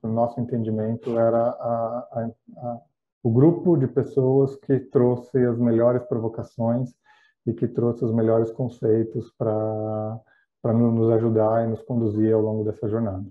o 0.02 0.08
nosso 0.08 0.40
entendimento 0.40 1.18
era 1.18 1.38
a, 1.38 2.08
a, 2.12 2.30
a, 2.56 2.80
o 3.22 3.30
grupo 3.30 3.76
de 3.76 3.86
pessoas 3.86 4.56
que 4.56 4.80
trouxe 4.80 5.38
as 5.38 5.58
melhores 5.58 6.02
provocações 6.04 6.94
e 7.46 7.52
que 7.52 7.68
trouxe 7.68 8.04
os 8.04 8.12
melhores 8.12 8.50
conceitos 8.50 9.32
para 9.38 10.20
nos 10.64 11.10
ajudar 11.10 11.64
e 11.64 11.68
nos 11.68 11.82
conduzir 11.82 12.32
ao 12.34 12.40
longo 12.40 12.64
dessa 12.64 12.88
jornada. 12.88 13.24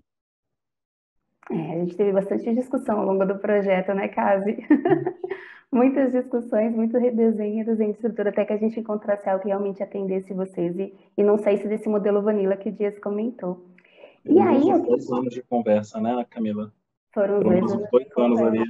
É, 1.49 1.73
a 1.73 1.79
gente 1.79 1.97
teve 1.97 2.13
bastante 2.13 2.53
discussão 2.53 2.99
ao 2.99 3.05
longo 3.05 3.25
do 3.25 3.37
projeto, 3.39 3.93
né, 3.93 4.07
Casi? 4.07 4.57
Muitas 5.73 6.11
discussões, 6.11 6.75
muito 6.75 6.97
redesenho, 6.97 7.65
desenho 7.65 7.91
de 7.91 7.95
estrutura, 7.95 8.29
até 8.29 8.43
que 8.43 8.51
a 8.51 8.57
gente 8.57 8.77
encontrasse 8.77 9.29
algo 9.29 9.41
que 9.41 9.47
realmente 9.47 9.81
atendesse 9.81 10.33
vocês 10.33 10.77
e, 10.77 10.93
e 11.17 11.23
não 11.23 11.37
saísse 11.37 11.65
desse 11.65 11.87
modelo 11.87 12.21
vanilla 12.21 12.57
que 12.57 12.67
o 12.67 12.71
Dias 12.73 12.99
comentou. 12.99 13.70
E, 14.25 14.39
aí... 14.39 14.61
Foram 14.61 14.81
dois 14.83 15.11
anos 15.11 15.33
de 15.33 15.41
conversa, 15.43 15.99
né, 15.99 16.25
Camila? 16.29 16.71
Foram 17.13 17.41
dois 17.41 17.71
anos, 17.71 17.89
dois 17.91 18.07
anos 18.17 18.41
ali, 18.41 18.63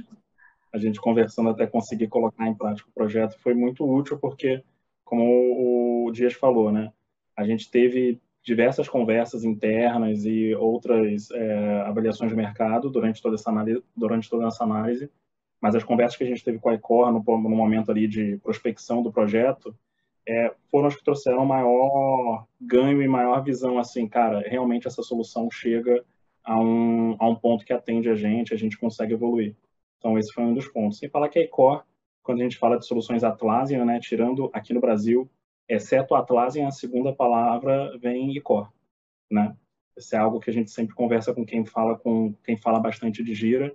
a 0.72 0.78
gente 0.78 1.00
conversando 1.00 1.50
até 1.50 1.66
conseguir 1.66 2.08
colocar 2.08 2.46
em 2.46 2.54
prática 2.54 2.88
o 2.88 2.92
projeto. 2.92 3.38
Foi 3.38 3.54
muito 3.54 3.88
útil 3.88 4.18
porque, 4.18 4.62
como 5.04 6.06
o 6.06 6.10
Dias 6.12 6.34
falou, 6.34 6.72
né, 6.72 6.92
a 7.36 7.44
gente 7.44 7.70
teve 7.70 8.20
diversas 8.42 8.88
conversas 8.88 9.44
internas 9.44 10.24
e 10.24 10.54
outras 10.54 11.30
é, 11.30 11.80
avaliações 11.82 12.30
de 12.30 12.36
mercado 12.36 12.90
durante 12.90 13.22
toda 13.22 13.36
essa 13.36 13.50
análise, 13.50 13.82
durante 13.96 14.28
toda 14.28 14.46
essa 14.46 14.64
análise, 14.64 15.08
mas 15.60 15.76
as 15.76 15.84
conversas 15.84 16.16
que 16.16 16.24
a 16.24 16.26
gente 16.26 16.42
teve 16.42 16.58
com 16.58 16.68
a 16.68 16.74
Icor 16.74 17.12
no, 17.12 17.20
no 17.20 17.56
momento 17.56 17.90
ali 17.90 18.08
de 18.08 18.38
prospecção 18.38 19.00
do 19.02 19.12
projeto 19.12 19.74
é, 20.26 20.54
foram 20.70 20.88
as 20.88 20.96
que 20.96 21.04
trouxeram 21.04 21.44
maior 21.44 22.46
ganho 22.60 23.02
e 23.02 23.08
maior 23.08 23.42
visão, 23.42 23.78
assim, 23.78 24.08
cara, 24.08 24.40
realmente 24.40 24.86
essa 24.86 25.02
solução 25.02 25.50
chega 25.50 26.04
a 26.44 26.58
um, 26.58 27.16
a 27.18 27.28
um 27.28 27.34
ponto 27.34 27.64
que 27.64 27.72
atende 27.72 28.08
a 28.08 28.14
gente, 28.14 28.54
a 28.54 28.56
gente 28.56 28.78
consegue 28.78 29.14
evoluir. 29.14 29.56
Então, 29.98 30.18
esse 30.18 30.32
foi 30.32 30.44
um 30.44 30.54
dos 30.54 30.68
pontos. 30.68 30.98
Sem 30.98 31.08
falar 31.08 31.28
que 31.28 31.38
a 31.38 31.42
Icor, 31.42 31.84
quando 32.22 32.40
a 32.40 32.42
gente 32.44 32.58
fala 32.58 32.78
de 32.78 32.86
soluções 32.86 33.24
Atlassian, 33.24 33.84
né, 33.84 34.00
tirando 34.00 34.50
aqui 34.52 34.72
no 34.72 34.80
Brasil 34.80 35.30
exceto 35.68 36.14
Atlassian, 36.14 36.66
a 36.66 36.72
segunda 36.72 37.12
palavra 37.14 37.96
vem 37.98 38.36
Icor, 38.36 38.70
né? 39.30 39.56
Isso 39.96 40.14
é 40.14 40.18
algo 40.18 40.40
que 40.40 40.50
a 40.50 40.52
gente 40.52 40.70
sempre 40.70 40.94
conversa 40.94 41.34
com 41.34 41.44
quem 41.44 41.64
fala 41.64 41.98
com 41.98 42.34
quem 42.44 42.56
fala 42.56 42.80
bastante 42.80 43.22
de 43.22 43.34
Gira, 43.34 43.74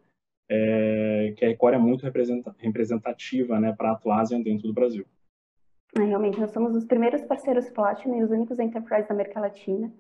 é, 0.50 1.34
que 1.38 1.46
a 1.46 1.50
Icor 1.50 1.74
é 1.74 1.77
muito 1.77 2.04
representativa, 2.04 3.60
né, 3.60 3.74
para 3.74 3.92
Atlassian 3.92 4.42
dentro 4.42 4.68
do 4.68 4.74
Brasil. 4.74 5.06
É, 5.98 6.04
realmente, 6.04 6.39
nós 6.39 6.51
somos 6.51 6.75
os 6.75 6.86
primeiros 6.86 7.24
parceiros 7.24 7.70
Platinum 7.72 8.20
e 8.20 8.24
os 8.24 8.30
únicos 8.30 8.60
enterprise 8.60 9.08
da 9.08 9.16
América 9.16 9.39
Latina. 9.39 9.92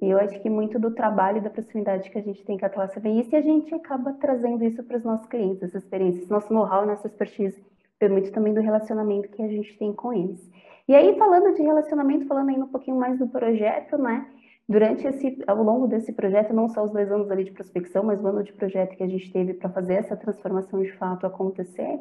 E 0.00 0.08
eu 0.08 0.18
acho 0.18 0.40
que 0.40 0.48
muito 0.48 0.78
do 0.78 0.90
trabalho 0.90 1.38
e 1.38 1.40
da 1.40 1.50
proximidade 1.50 2.10
que 2.10 2.18
a 2.18 2.22
gente 2.22 2.44
tem 2.44 2.58
com 2.58 2.66
a 2.66 2.86
vem 2.86 3.20
isso 3.20 3.34
e 3.34 3.36
a 3.36 3.42
gente 3.42 3.74
acaba 3.74 4.12
trazendo 4.14 4.64
isso 4.64 4.82
para 4.82 4.96
os 4.96 5.04
nossos 5.04 5.26
clientes, 5.26 5.62
essa 5.62 5.78
experiência, 5.78 6.26
nosso 6.28 6.52
know-how, 6.52 6.84
nossa 6.84 7.06
expertise, 7.06 7.62
permite 7.98 8.32
também 8.32 8.52
do 8.52 8.60
relacionamento 8.60 9.28
que 9.28 9.42
a 9.42 9.48
gente 9.48 9.78
tem 9.78 9.92
com 9.92 10.12
eles. 10.12 10.50
E 10.88 10.94
aí, 10.94 11.16
falando 11.18 11.54
de 11.54 11.62
relacionamento, 11.62 12.26
falando 12.26 12.48
ainda 12.48 12.64
um 12.64 12.68
pouquinho 12.68 12.98
mais 12.98 13.18
do 13.18 13.28
projeto, 13.28 13.96
né? 13.96 14.26
Durante 14.68 15.06
esse, 15.06 15.38
ao 15.46 15.62
longo 15.62 15.86
desse 15.86 16.12
projeto, 16.12 16.52
não 16.52 16.68
só 16.68 16.84
os 16.84 16.90
dois 16.90 17.10
anos 17.12 17.30
ali 17.30 17.44
de 17.44 17.52
prospecção, 17.52 18.02
mas 18.04 18.22
o 18.22 18.26
ano 18.26 18.42
de 18.42 18.52
projeto 18.52 18.96
que 18.96 19.02
a 19.02 19.08
gente 19.08 19.30
teve 19.30 19.54
para 19.54 19.68
fazer 19.68 19.94
essa 19.94 20.16
transformação 20.16 20.82
de 20.82 20.92
fato 20.92 21.26
acontecer, 21.26 22.00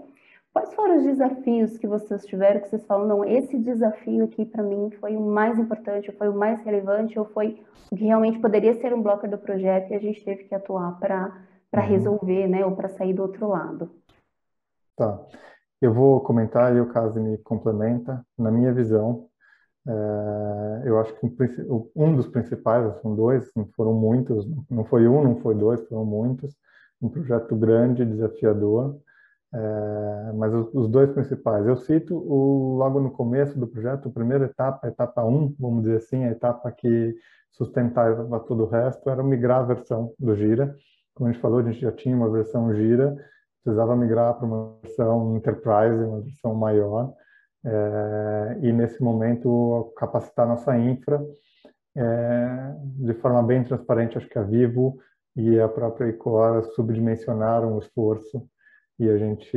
quais 0.54 0.74
foram 0.76 0.98
os 0.98 1.04
desafios 1.04 1.78
que 1.78 1.88
vocês 1.88 2.24
tiveram, 2.26 2.62
que 2.62 2.70
vocês 2.70 2.86
falam, 2.86 3.08
não, 3.08 3.26
esse 3.26 3.58
desafio 3.58 4.24
aqui 4.26 4.46
para 4.46 4.62
mim 4.62 4.92
foi 5.00 5.18
o 5.18 5.22
mais 5.22 5.58
importante, 5.58 6.12
foi 6.12 6.30
o 6.30 6.36
mais 6.36 6.62
relevante, 6.62 7.18
ou 7.18 7.26
foi 7.26 7.60
o 7.92 7.96
que 7.96 8.06
realmente 8.06 8.40
poderia 8.40 8.76
ser 8.76 8.94
um 8.94 9.02
blocker 9.02 9.30
do 9.30 9.38
projeto 9.38 9.92
e 9.92 9.96
a 9.96 10.00
gente 10.00 10.24
teve 10.24 10.44
que 10.44 10.54
atuar 10.54 11.00
para 11.00 11.34
uhum. 11.74 11.80
resolver, 11.82 12.48
né, 12.48 12.64
ou 12.64 12.76
para 12.76 12.88
sair 12.90 13.14
do 13.14 13.24
outro 13.24 13.48
lado? 13.48 13.90
Tá. 14.96 15.20
Eu 15.82 15.92
vou 15.92 16.22
comentar 16.22 16.74
e 16.76 16.80
o 16.80 16.88
caso 16.88 17.20
me 17.20 17.38
complementa. 17.40 18.24
Na 18.38 18.52
minha 18.52 18.72
visão, 18.72 19.28
é, 19.88 20.84
eu 20.86 21.00
acho 21.00 21.14
que 21.16 21.26
um 21.96 22.16
dos 22.16 22.28
principais, 22.28 22.96
são 23.02 23.16
dois, 23.16 23.52
não 23.56 23.66
foram 23.76 23.94
muitos, 23.94 24.48
não 24.70 24.86
foi 24.86 25.08
um, 25.08 25.24
não 25.24 25.36
foi 25.42 25.56
dois, 25.56 25.86
foram 25.88 26.06
muitos. 26.06 26.56
Um 27.02 27.10
projeto 27.10 27.56
grande, 27.56 28.06
desafiador, 28.06 28.98
é, 29.54 30.32
mas 30.34 30.52
os, 30.74 30.90
dois 30.90 31.12
principais. 31.12 31.68
Eu 31.68 31.78
cito 31.78 32.16
o, 32.16 32.76
logo 32.76 33.00
no 33.00 33.12
começo 33.12 33.58
do 33.60 33.68
projeto, 33.68 34.10
a 34.10 34.12
primeira 34.12 34.46
etapa, 34.46 34.88
a 34.88 34.90
etapa 34.90 35.24
1, 35.24 35.30
um, 35.30 35.56
vamos 35.60 35.84
dizer 35.84 35.98
assim, 35.98 36.24
a 36.24 36.32
etapa 36.32 36.72
que 36.72 37.16
sustentava 37.52 38.40
todo 38.40 38.64
o 38.64 38.68
resto, 38.68 39.08
era 39.10 39.22
migrar 39.22 39.60
a 39.60 39.66
versão 39.66 40.12
do 40.18 40.36
Gira. 40.36 40.76
Como 41.14 41.30
a 41.30 41.32
gente 41.32 41.42
falou, 41.42 41.60
a 41.60 41.64
gente 41.64 41.80
já 41.80 41.92
tinha 41.92 42.16
uma 42.16 42.32
versão 42.32 42.74
Gira, 42.74 43.16
precisava 43.64 43.96
migrar 43.96 44.34
para 44.34 44.46
uma 44.48 44.76
versão 44.82 45.38
enterprise, 45.38 46.04
uma 46.04 46.22
versão 46.22 46.56
maior, 46.56 47.14
é, 47.64 48.58
e 48.62 48.74
nesse 48.74 49.04
momento 49.04 49.94
capacitar 49.96 50.48
nossa 50.48 50.76
infra 50.78 51.24
é, 51.96 52.76
de 52.98 53.14
forma 53.14 53.44
bem 53.44 53.64
transparente. 53.64 54.18
Acho 54.18 54.28
que 54.28 54.40
a 54.40 54.44
Vivo 54.44 54.98
e 55.36 55.60
a 55.60 55.70
própria 55.70 56.10
Icora 56.10 56.64
subdimensionaram 56.64 57.76
o 57.76 57.80
esforço 57.80 58.48
e 59.04 59.10
a 59.10 59.18
gente 59.18 59.52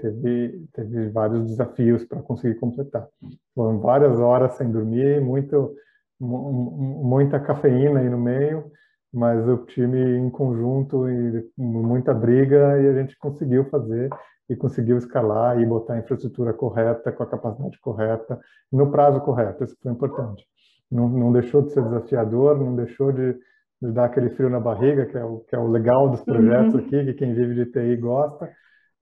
teve, 0.00 0.68
teve 0.72 1.08
vários 1.08 1.46
desafios 1.46 2.04
para 2.04 2.22
conseguir 2.22 2.54
completar. 2.54 3.08
Foram 3.54 3.78
várias 3.80 4.18
horas 4.18 4.54
sem 4.54 4.70
dormir, 4.70 5.20
muito, 5.20 5.74
muita 6.18 7.40
cafeína 7.40 8.00
aí 8.00 8.08
no 8.08 8.18
meio, 8.18 8.70
mas 9.12 9.46
o 9.48 9.58
time 9.66 10.18
em 10.18 10.30
conjunto 10.30 11.08
e 11.08 11.44
muita 11.56 12.14
briga 12.14 12.80
e 12.80 12.88
a 12.88 12.94
gente 12.94 13.18
conseguiu 13.18 13.64
fazer 13.64 14.08
e 14.48 14.56
conseguiu 14.56 14.98
escalar 14.98 15.60
e 15.60 15.66
botar 15.66 15.94
a 15.94 15.98
infraestrutura 15.98 16.52
correta, 16.52 17.12
com 17.12 17.22
a 17.22 17.26
capacidade 17.26 17.78
correta, 17.80 18.38
no 18.70 18.90
prazo 18.90 19.20
correto, 19.20 19.64
isso 19.64 19.76
foi 19.80 19.92
importante. 19.92 20.44
Não, 20.90 21.08
não 21.08 21.32
deixou 21.32 21.62
de 21.62 21.72
ser 21.72 21.82
desafiador, 21.84 22.58
não 22.58 22.74
deixou 22.74 23.12
de, 23.12 23.36
de, 23.80 23.92
dar 23.92 24.06
aquele 24.06 24.30
frio 24.30 24.50
na 24.50 24.60
barriga, 24.60 25.06
que 25.06 25.16
é 25.16 25.24
o, 25.24 25.40
que 25.40 25.54
é 25.54 25.58
o 25.58 25.68
legal 25.68 26.08
dos 26.08 26.22
projetos 26.22 26.74
uhum. 26.74 26.80
aqui, 26.80 27.04
que 27.04 27.14
quem 27.14 27.34
vive 27.34 27.54
de 27.54 27.72
TI 27.72 27.96
gosta, 27.96 28.50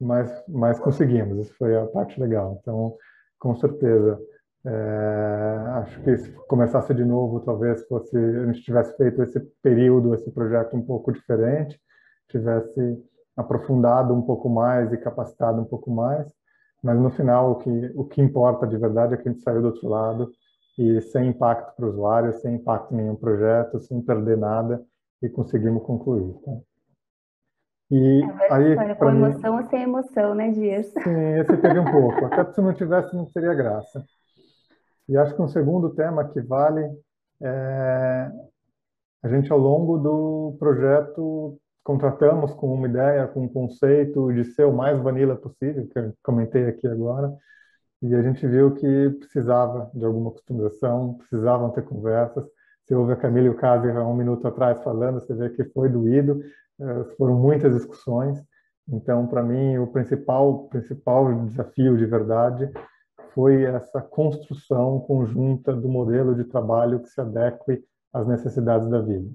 mas, 0.00 0.44
mas 0.48 0.78
conseguimos, 0.78 1.38
isso 1.38 1.54
foi 1.58 1.76
a 1.76 1.86
parte 1.86 2.20
legal. 2.20 2.58
Então, 2.60 2.94
com 3.38 3.54
certeza, 3.56 4.18
é, 4.64 5.64
acho 5.80 6.00
que 6.02 6.16
se 6.18 6.30
começasse 6.48 6.92
de 6.92 7.04
novo, 7.04 7.40
talvez 7.40 7.86
fosse 7.86 8.16
a 8.16 8.46
gente 8.46 8.62
tivesse 8.62 8.96
feito 8.96 9.22
esse 9.22 9.40
período, 9.62 10.14
esse 10.14 10.30
projeto 10.30 10.76
um 10.76 10.82
pouco 10.82 11.12
diferente, 11.12 11.80
tivesse 12.28 12.98
aprofundado 13.36 14.12
um 14.12 14.22
pouco 14.22 14.48
mais 14.48 14.92
e 14.92 14.98
capacitado 14.98 15.60
um 15.60 15.64
pouco 15.64 15.90
mais, 15.90 16.26
mas 16.82 16.98
no 16.98 17.10
final 17.10 17.52
o 17.52 17.56
que 17.56 17.92
o 17.94 18.04
que 18.04 18.20
importa 18.20 18.66
de 18.66 18.76
verdade 18.76 19.14
é 19.14 19.16
que 19.16 19.28
a 19.28 19.32
gente 19.32 19.42
saiu 19.42 19.62
do 19.62 19.68
outro 19.68 19.88
lado 19.88 20.30
e 20.78 21.00
sem 21.00 21.28
impacto 21.28 21.74
para 21.74 21.86
o 21.86 21.88
usuário, 21.88 22.32
sem 22.34 22.54
impacto 22.54 22.94
em 22.94 22.98
nenhum 22.98 23.16
projeto, 23.16 23.80
sem 23.80 24.00
perder 24.00 24.36
nada 24.36 24.82
e 25.20 25.28
conseguimos 25.28 25.82
concluir. 25.82 26.32
Tá? 26.44 26.52
E 27.90 28.22
é, 28.22 28.52
aí, 28.52 28.96
com 28.96 29.10
emoção 29.10 29.56
mim, 29.56 29.62
ou 29.62 29.68
sem 29.68 29.82
emoção, 29.82 30.34
né, 30.34 30.50
Dias? 30.50 30.86
Sim, 30.86 31.40
esse 31.40 31.56
teve 31.56 31.78
um 31.78 31.84
pouco. 31.90 32.26
Até 32.26 32.52
se 32.52 32.60
não 32.60 32.72
tivesse, 32.72 33.16
não 33.16 33.26
seria 33.26 33.54
graça. 33.54 34.04
E 35.08 35.16
acho 35.16 35.34
que 35.34 35.42
um 35.42 35.48
segundo 35.48 35.90
tema 35.94 36.28
que 36.28 36.40
vale 36.40 36.88
é 37.42 38.30
a 39.22 39.28
gente 39.28 39.50
ao 39.50 39.58
longo 39.58 39.98
do 39.98 40.56
projeto 40.58 41.58
contratamos 41.82 42.54
com 42.54 42.72
uma 42.72 42.86
ideia, 42.86 43.26
com 43.26 43.44
um 43.44 43.48
conceito 43.48 44.32
de 44.32 44.44
ser 44.44 44.64
o 44.64 44.72
mais 44.72 44.98
vanilla 45.00 45.34
possível, 45.34 45.88
que 45.88 45.98
eu 45.98 46.12
comentei 46.22 46.66
aqui 46.66 46.86
agora, 46.86 47.34
e 48.00 48.14
a 48.14 48.22
gente 48.22 48.46
viu 48.46 48.74
que 48.74 49.10
precisava 49.10 49.90
de 49.94 50.04
alguma 50.04 50.30
customização, 50.30 51.14
precisavam 51.14 51.70
ter 51.70 51.82
conversas. 51.82 52.44
Você 52.84 52.94
ouve 52.94 53.12
a 53.12 53.16
Camila 53.16 53.46
e 53.46 53.50
o 53.50 53.56
Casi 53.56 53.90
há 53.90 54.06
um 54.06 54.16
minuto 54.16 54.46
atrás 54.46 54.82
falando, 54.82 55.20
você 55.20 55.34
vê 55.34 55.50
que 55.50 55.64
foi 55.64 55.88
doído, 55.88 56.40
eh, 56.80 57.04
foram 57.16 57.34
muitas 57.36 57.74
discussões. 57.74 58.42
Então, 58.88 59.26
para 59.26 59.42
mim, 59.42 59.78
o 59.78 59.86
principal, 59.88 60.68
principal 60.68 61.44
desafio 61.44 61.96
de 61.96 62.06
verdade 62.06 62.70
foi 63.34 63.64
essa 63.64 64.00
construção 64.00 65.00
conjunta 65.00 65.74
do 65.74 65.88
modelo 65.88 66.34
de 66.34 66.44
trabalho 66.44 67.00
que 67.00 67.08
se 67.08 67.20
adeque 67.20 67.84
às 68.12 68.26
necessidades 68.26 68.88
da 68.88 69.00
vida. 69.00 69.28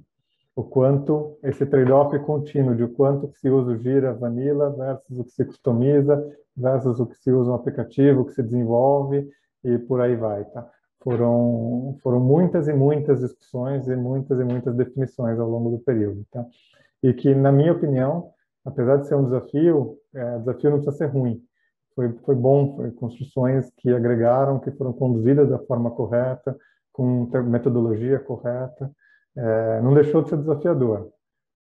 O 0.55 0.63
quanto 0.63 1.37
esse 1.41 1.65
trade-off 1.65 2.17
contínuo 2.19 2.75
de 2.75 2.83
o 2.83 2.89
quanto 2.89 3.27
que 3.27 3.39
se 3.39 3.49
usa 3.49 3.71
o 3.71 3.77
Gira 3.77 4.13
Vanilla 4.13 4.69
versus 4.69 5.19
o 5.19 5.23
que 5.23 5.31
se 5.31 5.45
customiza 5.45 6.23
versus 6.55 6.99
o 6.99 7.07
que 7.07 7.17
se 7.17 7.31
usa 7.31 7.51
um 7.51 7.55
aplicativo, 7.55 8.25
que 8.25 8.33
se 8.33 8.43
desenvolve 8.43 9.27
e 9.63 9.77
por 9.79 10.01
aí 10.01 10.15
vai, 10.15 10.45
tá? 10.45 10.69
Foram, 11.01 11.97
foram 12.01 12.19
muitas 12.19 12.67
e 12.67 12.73
muitas 12.73 13.19
discussões 13.19 13.87
e 13.87 13.95
muitas 13.95 14.39
e 14.39 14.43
muitas 14.43 14.75
definições 14.75 15.39
ao 15.39 15.49
longo 15.49 15.71
do 15.71 15.79
período, 15.79 16.23
tá? 16.31 16.45
E 17.01 17.13
que, 17.13 17.33
na 17.33 17.51
minha 17.51 17.73
opinião, 17.73 18.31
apesar 18.63 18.97
de 18.97 19.07
ser 19.07 19.15
um 19.15 19.25
desafio, 19.25 19.97
é, 20.13 20.39
desafio 20.39 20.69
não 20.69 20.77
precisa 20.77 20.97
ser 20.97 21.07
ruim. 21.07 21.41
Foi, 21.95 22.11
foi 22.23 22.35
bom, 22.35 22.75
foi 22.75 22.91
construções 22.91 23.69
que 23.77 23.89
agregaram, 23.89 24.59
que 24.59 24.71
foram 24.71 24.93
conduzidas 24.93 25.49
da 25.49 25.59
forma 25.59 25.91
correta, 25.91 26.55
com 26.91 27.27
metodologia 27.43 28.19
correta. 28.19 28.91
É, 29.35 29.81
não 29.81 29.93
deixou 29.93 30.21
de 30.21 30.29
ser 30.29 30.37
desafiador, 30.37 31.09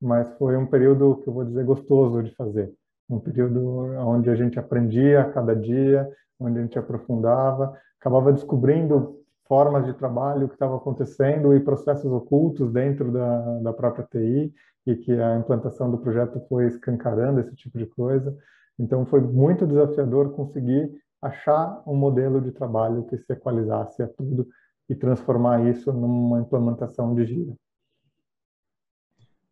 mas 0.01 0.29
foi 0.39 0.57
um 0.57 0.67
período 0.67 1.17
que 1.23 1.29
eu 1.29 1.33
vou 1.33 1.45
dizer 1.45 1.65
gostoso 1.65 2.23
de 2.23 2.35
fazer. 2.35 2.73
Um 3.09 3.21
período 3.21 3.61
onde 3.99 4.31
a 4.31 4.35
gente 4.35 4.59
aprendia 4.59 5.21
a 5.21 5.31
cada 5.31 5.55
dia, 5.55 6.09
onde 6.39 6.59
a 6.59 6.63
gente 6.63 6.79
aprofundava, 6.79 7.77
acabava 8.01 8.33
descobrindo 8.33 9.21
formas 9.47 9.85
de 9.85 9.93
trabalho 9.95 10.49
que 10.49 10.55
estavam 10.55 10.77
acontecendo 10.77 11.55
e 11.55 11.61
processos 11.61 12.11
ocultos 12.11 12.73
dentro 12.73 13.11
da, 13.11 13.59
da 13.59 13.73
própria 13.73 14.07
TI 14.11 14.55
e 14.87 14.97
que 14.97 15.13
a 15.13 15.37
implantação 15.37 15.91
do 15.91 15.99
projeto 15.99 16.41
foi 16.49 16.67
escancarando 16.67 17.41
esse 17.41 17.55
tipo 17.55 17.77
de 17.77 17.87
coisa. 17.87 18.37
Então, 18.79 19.05
foi 19.05 19.21
muito 19.21 19.67
desafiador 19.67 20.33
conseguir 20.33 20.91
achar 21.21 21.83
um 21.87 21.95
modelo 21.95 22.41
de 22.41 22.51
trabalho 22.53 23.05
que 23.05 23.19
se 23.19 23.33
equalizasse 23.33 24.03
a 24.03 24.09
tudo 24.09 24.47
e 24.91 24.95
transformar 24.97 25.65
isso 25.71 25.93
numa 25.93 26.41
implementação 26.41 27.15
de 27.15 27.25
Gira. 27.25 27.55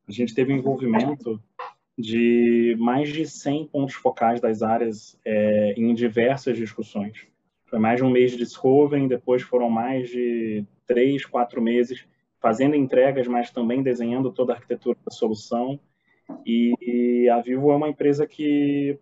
A 0.09 0.11
gente 0.11 0.35
teve 0.35 0.53
envolvimento 0.53 1.41
de 1.97 2.77
mais 2.79 3.09
de 3.11 3.25
100 3.25 3.69
pontos 3.69 3.95
focais 3.95 4.41
das 4.41 4.63
áreas 4.63 5.17
é, 5.25 5.75
em 5.77 5.95
diversas 5.95 6.57
discussões. 6.57 7.29
Foi 7.67 7.79
mais 7.79 7.99
de 7.99 8.05
um 8.05 8.11
mês 8.11 8.33
de 8.33 8.39
discovery, 8.39 9.07
depois 9.07 9.43
foram 9.43 9.71
mais 9.71 10.09
de 10.09 10.67
três, 10.87 11.25
quatro 11.25 11.63
meses 11.63 12.05
fazendo 12.41 12.75
entregas, 12.75 13.29
mas 13.29 13.53
também 13.53 13.81
desenhando 13.81 14.33
toda 14.33 14.53
a 14.53 14.57
arquitetura 14.57 14.99
da 15.05 15.13
solução. 15.13 15.79
E 16.45 17.29
a 17.33 17.41
Vivo 17.41 17.71
é 17.71 17.77
uma 17.77 17.89
empresa 17.89 18.27
que 18.27 18.99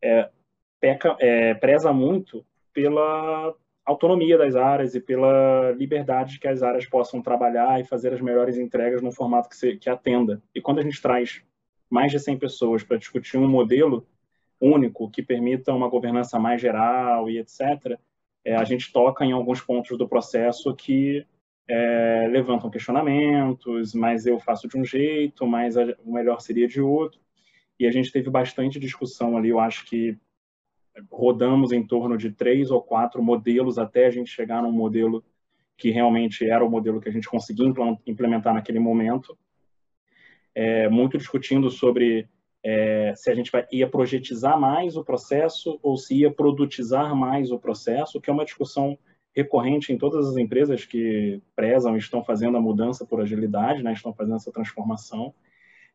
é, 0.00 0.30
peca, 0.80 1.16
é, 1.20 1.52
preza 1.52 1.92
muito 1.92 2.44
pela 2.72 3.54
autonomia 3.84 4.38
das 4.38 4.56
áreas 4.56 4.94
e 4.94 5.00
pela 5.00 5.72
liberdade 5.72 6.38
que 6.38 6.48
as 6.48 6.62
áreas 6.62 6.86
possam 6.86 7.20
trabalhar 7.20 7.80
e 7.80 7.84
fazer 7.84 8.12
as 8.12 8.20
melhores 8.20 8.56
entregas 8.56 9.02
no 9.02 9.12
formato 9.12 9.48
que, 9.48 9.56
se, 9.56 9.76
que 9.76 9.90
atenda. 9.90 10.42
E 10.54 10.60
quando 10.60 10.78
a 10.78 10.82
gente 10.82 11.00
traz 11.00 11.42
mais 11.90 12.10
de 12.10 12.18
100 12.18 12.38
pessoas 12.38 12.82
para 12.82 12.96
discutir 12.96 13.36
um 13.36 13.48
modelo 13.48 14.06
único 14.60 15.10
que 15.10 15.22
permita 15.22 15.72
uma 15.72 15.88
governança 15.88 16.38
mais 16.38 16.60
geral 16.60 17.28
e 17.28 17.38
etc., 17.38 17.98
é, 18.44 18.56
a 18.56 18.64
gente 18.64 18.92
toca 18.92 19.24
em 19.24 19.32
alguns 19.32 19.60
pontos 19.60 19.96
do 19.96 20.08
processo 20.08 20.74
que 20.74 21.26
é, 21.68 22.28
levantam 22.30 22.70
questionamentos, 22.70 23.94
mas 23.94 24.26
eu 24.26 24.38
faço 24.38 24.68
de 24.68 24.76
um 24.76 24.84
jeito, 24.84 25.46
mas 25.46 25.76
o 25.76 26.12
melhor 26.12 26.40
seria 26.40 26.68
de 26.68 26.80
outro. 26.80 27.20
E 27.78 27.86
a 27.86 27.90
gente 27.90 28.12
teve 28.12 28.30
bastante 28.30 28.78
discussão 28.78 29.36
ali, 29.36 29.48
eu 29.48 29.58
acho 29.58 29.84
que 29.86 30.16
rodamos 31.10 31.72
em 31.72 31.86
torno 31.86 32.16
de 32.16 32.30
três 32.30 32.70
ou 32.70 32.80
quatro 32.80 33.22
modelos 33.22 33.78
até 33.78 34.06
a 34.06 34.10
gente 34.10 34.30
chegar 34.30 34.62
num 34.62 34.72
modelo 34.72 35.24
que 35.76 35.90
realmente 35.90 36.48
era 36.48 36.64
o 36.64 36.70
modelo 36.70 37.00
que 37.00 37.08
a 37.08 37.12
gente 37.12 37.28
conseguia 37.28 37.66
implementar 38.06 38.54
naquele 38.54 38.78
momento. 38.78 39.36
É, 40.54 40.88
muito 40.88 41.18
discutindo 41.18 41.68
sobre 41.68 42.28
é, 42.62 43.12
se 43.16 43.30
a 43.30 43.34
gente 43.34 43.50
ia 43.72 43.88
projetizar 43.88 44.58
mais 44.58 44.96
o 44.96 45.04
processo 45.04 45.78
ou 45.82 45.96
se 45.96 46.20
ia 46.20 46.32
produtizar 46.32 47.14
mais 47.14 47.50
o 47.50 47.58
processo, 47.58 48.20
que 48.20 48.30
é 48.30 48.32
uma 48.32 48.44
discussão 48.44 48.96
recorrente 49.34 49.92
em 49.92 49.98
todas 49.98 50.28
as 50.28 50.36
empresas 50.36 50.84
que 50.84 51.42
prezam 51.56 51.96
estão 51.96 52.22
fazendo 52.22 52.56
a 52.56 52.60
mudança 52.60 53.04
por 53.04 53.20
agilidade, 53.20 53.82
né, 53.82 53.92
estão 53.92 54.14
fazendo 54.14 54.36
essa 54.36 54.52
transformação. 54.52 55.34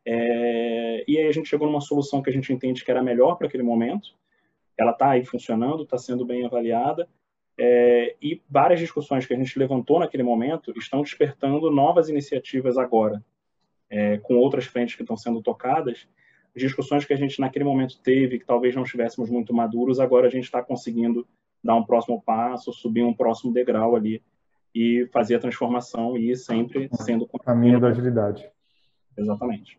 É, 0.04 1.04
e 1.08 1.18
aí 1.18 1.26
a 1.26 1.32
gente 1.32 1.48
chegou 1.48 1.66
numa 1.66 1.80
solução 1.80 2.22
que 2.22 2.28
a 2.30 2.32
gente 2.32 2.52
entende 2.52 2.84
que 2.84 2.90
era 2.90 3.02
melhor 3.02 3.36
para 3.36 3.46
aquele 3.46 3.62
momento. 3.62 4.19
Ela 4.80 4.92
está 4.92 5.10
aí 5.10 5.24
funcionando, 5.24 5.82
está 5.82 5.98
sendo 5.98 6.24
bem 6.24 6.46
avaliada. 6.46 7.06
É, 7.58 8.16
e 8.22 8.40
várias 8.48 8.80
discussões 8.80 9.26
que 9.26 9.34
a 9.34 9.36
gente 9.36 9.58
levantou 9.58 10.00
naquele 10.00 10.22
momento 10.22 10.72
estão 10.78 11.02
despertando 11.02 11.70
novas 11.70 12.08
iniciativas 12.08 12.78
agora, 12.78 13.22
é, 13.90 14.16
com 14.16 14.36
outras 14.36 14.64
frentes 14.64 14.94
que 14.94 15.02
estão 15.02 15.18
sendo 15.18 15.42
tocadas. 15.42 16.08
Discussões 16.56 17.04
que 17.04 17.12
a 17.12 17.16
gente 17.16 17.38
naquele 17.38 17.64
momento 17.64 18.00
teve, 18.02 18.38
que 18.38 18.46
talvez 18.46 18.74
não 18.74 18.82
estivéssemos 18.82 19.28
muito 19.28 19.52
maduros, 19.52 20.00
agora 20.00 20.26
a 20.26 20.30
gente 20.30 20.44
está 20.44 20.62
conseguindo 20.62 21.28
dar 21.62 21.76
um 21.76 21.84
próximo 21.84 22.22
passo, 22.22 22.72
subir 22.72 23.02
um 23.02 23.12
próximo 23.12 23.52
degrau 23.52 23.94
ali 23.94 24.22
e 24.74 25.06
fazer 25.12 25.34
a 25.34 25.40
transformação 25.40 26.16
e 26.16 26.30
ir 26.30 26.36
sempre 26.36 26.88
sendo 26.94 27.28
caminho 27.44 27.78
da 27.78 27.88
agilidade. 27.88 28.48
Exatamente. 29.16 29.78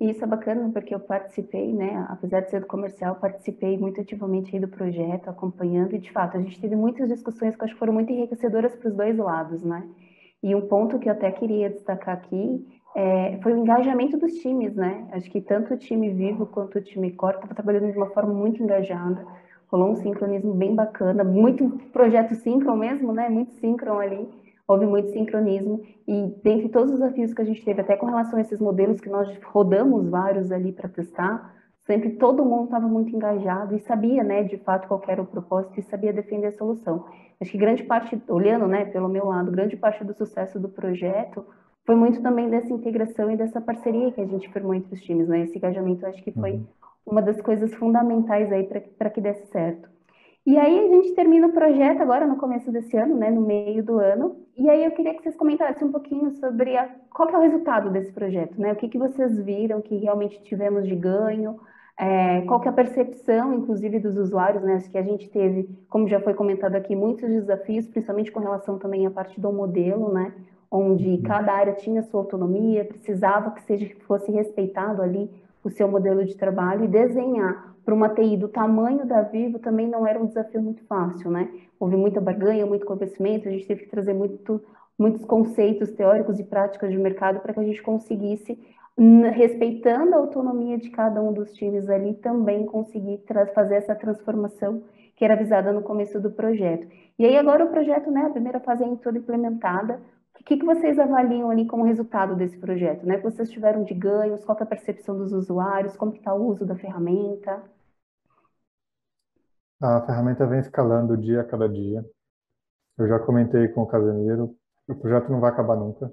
E 0.00 0.10
isso 0.10 0.24
é 0.24 0.26
bacana 0.26 0.70
porque 0.72 0.94
eu 0.94 1.00
participei, 1.00 1.72
né, 1.72 2.06
apesar 2.08 2.40
de 2.40 2.50
ser 2.50 2.60
do 2.60 2.66
comercial, 2.66 3.16
participei 3.16 3.78
muito 3.78 4.00
ativamente 4.00 4.58
do 4.58 4.68
projeto, 4.68 5.28
acompanhando 5.28 5.94
e 5.94 5.98
de 5.98 6.10
fato 6.10 6.36
a 6.36 6.40
gente 6.40 6.60
teve 6.60 6.76
muitas 6.76 7.08
discussões 7.08 7.56
que 7.56 7.64
acho 7.64 7.74
que 7.74 7.78
foram 7.78 7.92
muito 7.92 8.12
enriquecedoras 8.12 8.74
para 8.74 8.88
os 8.88 8.94
dois 8.94 9.16
lados, 9.16 9.62
né? 9.62 9.86
E 10.42 10.54
um 10.54 10.62
ponto 10.68 10.98
que 10.98 11.08
eu 11.08 11.12
até 11.12 11.30
queria 11.30 11.70
destacar 11.70 12.16
aqui 12.16 12.66
é, 12.94 13.38
foi 13.42 13.52
o 13.52 13.58
engajamento 13.58 14.16
dos 14.18 14.32
times, 14.34 14.74
né? 14.74 15.06
Acho 15.12 15.30
que 15.30 15.40
tanto 15.40 15.74
o 15.74 15.76
time 15.76 16.10
vivo 16.10 16.46
quanto 16.46 16.78
o 16.78 16.82
time 16.82 17.10
core 17.12 17.36
estava 17.36 17.54
trabalhando 17.54 17.90
de 17.90 17.96
uma 17.96 18.10
forma 18.10 18.32
muito 18.32 18.62
engajada 18.62 19.26
rolou 19.74 19.90
um 19.90 19.96
sincronismo 19.96 20.54
bem 20.54 20.72
bacana, 20.72 21.24
muito 21.24 21.68
projeto 21.92 22.34
síncron 22.36 22.76
mesmo, 22.76 23.12
né? 23.12 23.28
Muito 23.28 23.52
síncron 23.54 23.98
ali, 23.98 24.28
houve 24.66 24.86
muito 24.86 25.10
sincronismo. 25.10 25.82
E 26.06 26.34
dentre 26.42 26.68
todos 26.68 26.92
os 26.92 26.98
desafios 26.98 27.32
que 27.32 27.42
a 27.42 27.44
gente 27.44 27.64
teve, 27.64 27.80
até 27.80 27.96
com 27.96 28.06
relação 28.06 28.38
a 28.38 28.42
esses 28.42 28.60
modelos 28.60 29.00
que 29.00 29.08
nós 29.08 29.28
rodamos 29.44 30.08
vários 30.08 30.50
ali 30.50 30.72
para 30.72 30.88
testar, 30.88 31.54
sempre 31.86 32.10
todo 32.10 32.44
mundo 32.44 32.64
estava 32.64 32.86
muito 32.86 33.14
engajado 33.14 33.74
e 33.74 33.80
sabia, 33.80 34.22
né, 34.22 34.42
de 34.42 34.58
fato, 34.58 34.88
qual 34.88 35.02
era 35.06 35.22
o 35.22 35.26
propósito 35.26 35.78
e 35.78 35.82
sabia 35.82 36.12
defender 36.12 36.48
a 36.48 36.52
solução. 36.52 37.06
Acho 37.40 37.50
que 37.50 37.58
grande 37.58 37.82
parte, 37.82 38.20
olhando, 38.28 38.66
né, 38.66 38.84
pelo 38.86 39.08
meu 39.08 39.26
lado, 39.26 39.50
grande 39.50 39.76
parte 39.76 40.02
do 40.04 40.14
sucesso 40.14 40.58
do 40.58 40.68
projeto 40.68 41.44
foi 41.84 41.94
muito 41.94 42.22
também 42.22 42.48
dessa 42.48 42.72
integração 42.72 43.30
e 43.30 43.36
dessa 43.36 43.60
parceria 43.60 44.10
que 44.10 44.20
a 44.20 44.26
gente 44.26 44.50
firmou 44.50 44.74
entre 44.74 44.94
os 44.94 45.02
times, 45.02 45.28
né? 45.28 45.42
Esse 45.42 45.58
engajamento, 45.58 46.06
acho 46.06 46.22
que 46.24 46.32
foi 46.32 46.52
uhum 46.52 46.66
uma 47.06 47.20
das 47.20 47.40
coisas 47.40 47.74
fundamentais 47.74 48.50
aí 48.50 48.64
para 48.64 49.10
que 49.10 49.20
desse 49.20 49.46
certo. 49.46 49.88
E 50.46 50.58
aí 50.58 50.78
a 50.78 50.88
gente 50.88 51.14
termina 51.14 51.46
o 51.46 51.52
projeto 51.52 52.02
agora 52.02 52.26
no 52.26 52.36
começo 52.36 52.70
desse 52.70 52.94
ano, 52.98 53.16
né, 53.16 53.30
no 53.30 53.40
meio 53.40 53.82
do 53.82 53.98
ano. 53.98 54.36
E 54.56 54.68
aí 54.68 54.84
eu 54.84 54.90
queria 54.90 55.14
que 55.14 55.22
vocês 55.22 55.36
comentassem 55.36 55.88
um 55.88 55.92
pouquinho 55.92 56.30
sobre 56.32 56.76
a, 56.76 56.86
qual 57.10 57.30
é 57.30 57.38
o 57.38 57.40
resultado 57.40 57.90
desse 57.90 58.12
projeto, 58.12 58.60
né? 58.60 58.72
O 58.72 58.76
que, 58.76 58.88
que 58.88 58.98
vocês 58.98 59.38
viram 59.42 59.80
que 59.80 59.96
realmente 59.96 60.42
tivemos 60.42 60.86
de 60.86 60.94
ganho, 60.94 61.58
é, 61.98 62.42
qual 62.42 62.60
que 62.60 62.68
é 62.68 62.70
a 62.70 62.74
percepção, 62.74 63.54
inclusive, 63.54 63.98
dos 63.98 64.18
usuários, 64.18 64.62
né? 64.62 64.74
Acho 64.74 64.90
que 64.90 64.98
a 64.98 65.02
gente 65.02 65.30
teve, 65.30 65.68
como 65.88 66.06
já 66.08 66.20
foi 66.20 66.34
comentado 66.34 66.74
aqui, 66.74 66.94
muitos 66.94 67.28
desafios, 67.28 67.86
principalmente 67.86 68.30
com 68.30 68.40
relação 68.40 68.78
também 68.78 69.06
à 69.06 69.10
parte 69.10 69.40
do 69.40 69.50
modelo, 69.50 70.12
né? 70.12 70.34
Onde 70.70 71.08
uhum. 71.08 71.22
cada 71.22 71.54
área 71.54 71.72
tinha 71.72 72.02
sua 72.02 72.20
autonomia, 72.20 72.84
precisava 72.84 73.50
que 73.52 73.62
seja 73.62 73.88
fosse 74.06 74.30
respeitado 74.30 75.00
ali 75.00 75.30
o 75.64 75.70
seu 75.70 75.88
modelo 75.88 76.24
de 76.24 76.36
trabalho 76.36 76.84
e 76.84 76.88
desenhar 76.88 77.74
para 77.84 77.94
uma 77.94 78.08
TI 78.08 78.36
do 78.36 78.48
tamanho 78.48 79.06
da 79.06 79.22
Vivo 79.22 79.58
também 79.58 79.88
não 79.88 80.06
era 80.06 80.18
um 80.18 80.26
desafio 80.26 80.62
muito 80.62 80.84
fácil, 80.84 81.30
né? 81.30 81.50
Houve 81.80 81.96
muita 81.96 82.20
barganha, 82.20 82.66
muito 82.66 82.86
conhecimento, 82.86 83.48
a 83.48 83.50
gente 83.50 83.66
teve 83.66 83.84
que 83.84 83.90
trazer 83.90 84.14
muito, 84.14 84.62
muitos 84.98 85.24
conceitos 85.24 85.90
teóricos 85.92 86.38
e 86.38 86.44
práticas 86.44 86.90
de 86.90 86.98
mercado 86.98 87.40
para 87.40 87.52
que 87.52 87.60
a 87.60 87.64
gente 87.64 87.82
conseguisse, 87.82 88.58
respeitando 89.34 90.14
a 90.14 90.18
autonomia 90.18 90.78
de 90.78 90.90
cada 90.90 91.20
um 91.20 91.32
dos 91.32 91.52
times 91.52 91.88
ali, 91.88 92.14
também 92.14 92.64
conseguir 92.64 93.20
fazer 93.54 93.76
essa 93.76 93.94
transformação 93.94 94.82
que 95.16 95.24
era 95.24 95.34
visada 95.34 95.72
no 95.72 95.82
começo 95.82 96.20
do 96.20 96.30
projeto. 96.30 96.86
E 97.18 97.24
aí 97.24 97.36
agora 97.36 97.64
o 97.64 97.70
projeto, 97.70 98.10
né, 98.10 98.22
a 98.22 98.30
primeira 98.30 98.60
fase 98.60 98.82
é 98.84 98.96
toda 98.96 99.18
implementada, 99.18 100.00
o 100.40 100.44
que, 100.44 100.58
que 100.58 100.64
vocês 100.64 100.98
avaliam 100.98 101.50
ali 101.50 101.66
como 101.66 101.84
resultado 101.84 102.36
desse 102.36 102.58
projeto? 102.58 103.06
Né? 103.06 103.16
O 103.16 103.18
que 103.18 103.30
vocês 103.30 103.50
tiveram 103.50 103.82
de 103.84 103.94
ganhos? 103.94 104.44
Qual 104.44 104.58
é 104.58 104.62
a 104.62 104.66
percepção 104.66 105.16
dos 105.16 105.32
usuários? 105.32 105.96
Como 105.96 106.14
está 106.14 106.34
o 106.34 106.46
uso 106.46 106.66
da 106.66 106.76
ferramenta? 106.76 107.62
A 109.80 110.00
ferramenta 110.02 110.46
vem 110.46 110.60
escalando 110.60 111.16
dia 111.16 111.40
a 111.40 111.44
cada 111.44 111.68
dia. 111.68 112.04
Eu 112.98 113.08
já 113.08 113.18
comentei 113.18 113.68
com 113.68 113.82
o 113.82 113.86
Casemiro, 113.86 114.54
o 114.86 114.94
projeto 114.94 115.30
não 115.30 115.40
vai 115.40 115.50
acabar 115.50 115.76
nunca. 115.76 116.10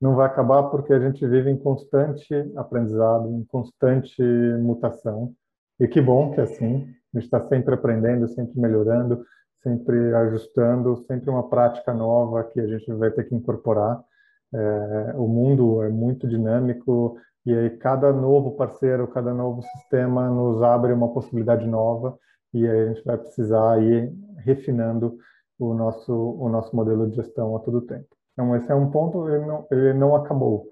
Não 0.00 0.14
vai 0.14 0.26
acabar 0.26 0.64
porque 0.64 0.92
a 0.92 0.98
gente 1.00 1.26
vive 1.26 1.50
em 1.50 1.56
constante 1.56 2.34
aprendizado, 2.56 3.28
em 3.28 3.44
constante 3.44 4.22
mutação. 4.60 5.34
E 5.78 5.88
que 5.88 6.00
bom 6.00 6.32
que 6.32 6.40
é 6.40 6.44
assim. 6.44 6.94
A 7.14 7.18
gente 7.18 7.24
está 7.24 7.40
sempre 7.48 7.74
aprendendo, 7.74 8.28
sempre 8.28 8.58
melhorando, 8.60 9.24
sempre 9.62 10.14
ajustando, 10.14 10.96
sempre 11.06 11.30
uma 11.30 11.48
prática 11.48 11.94
nova 11.94 12.44
que 12.44 12.60
a 12.60 12.66
gente 12.66 12.92
vai 12.92 13.10
ter 13.10 13.24
que 13.24 13.34
incorporar. 13.34 14.02
É, 14.52 15.14
o 15.16 15.26
mundo 15.26 15.82
é 15.82 15.88
muito 15.88 16.28
dinâmico 16.28 17.16
e 17.46 17.54
aí 17.54 17.70
cada 17.70 18.12
novo 18.12 18.52
parceiro, 18.56 19.08
cada 19.08 19.32
novo 19.32 19.62
sistema 19.62 20.28
nos 20.28 20.62
abre 20.62 20.92
uma 20.92 21.12
possibilidade 21.12 21.66
nova 21.66 22.18
e 22.52 22.66
aí 22.66 22.80
a 22.80 22.86
gente 22.88 23.04
vai 23.04 23.16
precisar 23.16 23.82
ir 23.82 24.12
refinando 24.38 25.16
o 25.58 25.72
nosso 25.74 26.12
o 26.12 26.48
nosso 26.48 26.74
modelo 26.74 27.08
de 27.08 27.16
gestão 27.16 27.56
a 27.56 27.60
todo 27.60 27.80
tempo. 27.82 28.08
Então 28.32 28.54
esse 28.56 28.70
é 28.70 28.74
um 28.74 28.90
ponto 28.90 29.28
ele 29.28 29.46
não 29.46 29.66
ele 29.70 29.94
não 29.94 30.14
acabou. 30.14 30.66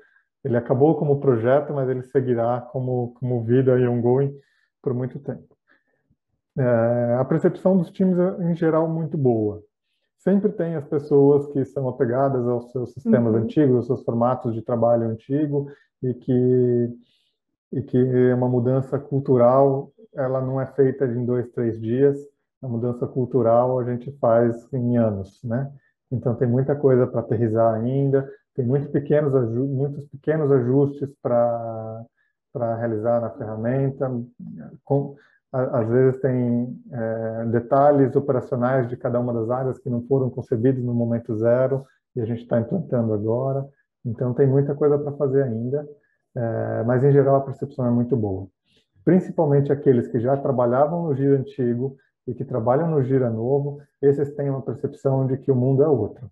Ele 0.45 0.57
acabou 0.57 0.97
como 0.97 1.21
projeto, 1.21 1.73
mas 1.73 1.89
ele 1.89 2.03
seguirá 2.03 2.61
como 2.73 3.15
como 3.15 3.43
vida 3.45 3.79
e 3.79 3.87
ongoing 3.87 4.35
por 4.83 4.95
muito 4.95 5.19
tempo. 5.19 5.60
É, 6.59 7.17
a 7.19 7.25
percepção 7.25 7.77
dos 7.79 7.91
times 7.91 8.19
é, 8.19 8.51
em 8.51 8.55
geral 8.55 8.89
muito 8.89 9.17
boa. 9.17 9.63
Sempre 10.19 10.53
tem 10.53 10.75
as 10.75 10.87
pessoas 10.87 11.47
que 11.49 11.65
são 11.65 11.89
apegadas 11.89 12.47
aos 12.47 12.71
seus 12.73 12.93
sistemas 12.93 13.35
uhum. 13.35 13.43
antigos, 13.43 13.77
aos 13.77 13.87
seus 13.87 14.05
formatos 14.05 14.55
de 14.55 14.63
trabalho 14.63 15.09
antigo 15.09 15.71
e 16.03 16.15
que 16.15 16.99
e 17.73 17.83
que 17.83 18.33
uma 18.33 18.49
mudança 18.49 18.99
cultural 18.99 19.93
ela 20.13 20.41
não 20.41 20.61
é 20.61 20.67
feita 20.67 21.07
em 21.07 21.25
dois, 21.25 21.49
três 21.51 21.81
dias. 21.81 22.19
A 22.61 22.69
mudança 22.69 23.07
cultural 23.07 23.79
a 23.79 23.85
gente 23.85 24.11
faz 24.19 24.69
em 24.73 24.99
anos, 24.99 25.41
né? 25.45 25.73
Então 26.11 26.35
tem 26.35 26.49
muita 26.49 26.75
coisa 26.75 27.07
para 27.07 27.21
aterrizar 27.21 27.75
ainda, 27.75 28.29
tem 28.55 28.67
muito 28.67 28.89
pequenos 28.91 29.33
muitos 29.55 30.05
pequenos 30.09 30.51
ajustes 30.51 31.09
para 31.23 32.05
para 32.53 32.77
realizar 32.77 33.21
na 33.21 33.31
ferramenta. 33.31 34.11
Com, 34.85 35.15
às 35.53 35.89
vezes 35.89 36.21
tem 36.21 36.81
é, 36.93 37.45
detalhes 37.47 38.15
operacionais 38.15 38.89
de 38.89 38.97
cada 38.97 39.19
uma 39.19 39.33
das 39.33 39.51
áreas 39.51 39.79
que 39.79 39.91
não 39.91 40.03
foram 40.03 40.31
concebidos 40.31 40.83
no 40.85 40.95
momento 40.95 41.37
zero 41.37 41.85
e 42.15 42.21
a 42.21 42.25
gente 42.25 42.43
está 42.43 42.61
implantando 42.61 43.13
agora. 43.13 43.67
Então 44.05 44.33
tem 44.33 44.47
muita 44.47 44.75
coisa 44.75 44.99
para 44.99 45.13
fazer 45.13 45.43
ainda, 45.43 45.87
é, 46.37 46.83
mas 46.85 47.03
em 47.03 47.13
geral 47.13 47.37
a 47.37 47.41
percepção 47.41 47.87
é 47.87 47.91
muito 47.91 48.17
boa. 48.17 48.47
Principalmente 49.05 49.73
aqueles 49.73 50.07
que 50.07 50.21
já 50.21 50.37
trabalhavam 50.37 51.05
no 51.05 51.15
Gira 51.17 51.39
antigo 51.39 51.97
e 52.27 52.35
que 52.35 52.45
trabalham 52.45 52.89
no 52.89 53.03
Gira 53.03 53.29
novo, 53.29 53.81
esses 54.01 54.33
têm 54.35 54.51
uma 54.51 54.63
percepção 54.63 55.27
de 55.27 55.37
que 55.37 55.51
o 55.51 55.57
mundo 55.57 55.83
é 55.83 55.89
outro. 55.89 56.31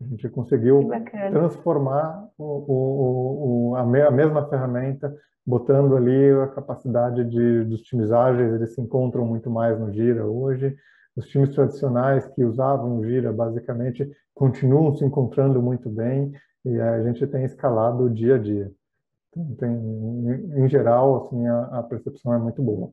A 0.00 0.04
gente 0.06 0.28
conseguiu 0.28 0.90
transformar 1.30 2.28
o, 2.36 2.44
o, 2.44 3.70
o, 3.70 3.76
a, 3.76 3.84
me, 3.84 4.02
a 4.02 4.10
mesma 4.10 4.48
ferramenta 4.48 5.14
botando 5.46 5.96
ali 5.96 6.30
a 6.32 6.48
capacidade 6.48 7.24
de, 7.24 7.64
dos 7.64 7.82
times 7.82 8.10
ágeis, 8.10 8.54
eles 8.54 8.74
se 8.74 8.80
encontram 8.80 9.26
muito 9.26 9.50
mais 9.50 9.78
no 9.78 9.92
Gira 9.92 10.24
hoje. 10.24 10.74
Os 11.14 11.28
times 11.28 11.54
tradicionais 11.54 12.26
que 12.28 12.44
usavam 12.44 12.98
o 12.98 13.04
Gira, 13.04 13.32
basicamente, 13.32 14.10
continuam 14.34 14.94
se 14.96 15.04
encontrando 15.04 15.62
muito 15.62 15.88
bem 15.88 16.32
e 16.64 16.80
a 16.80 17.02
gente 17.04 17.26
tem 17.26 17.44
escalado 17.44 18.10
dia 18.10 18.36
a 18.36 18.38
dia. 18.38 18.72
Então, 19.30 19.54
tem, 19.56 20.64
em 20.64 20.68
geral, 20.68 21.26
assim, 21.26 21.46
a, 21.46 21.78
a, 21.78 21.82
percepção 21.82 22.32
é 22.32 22.38
muito 22.38 22.62
boa. 22.62 22.90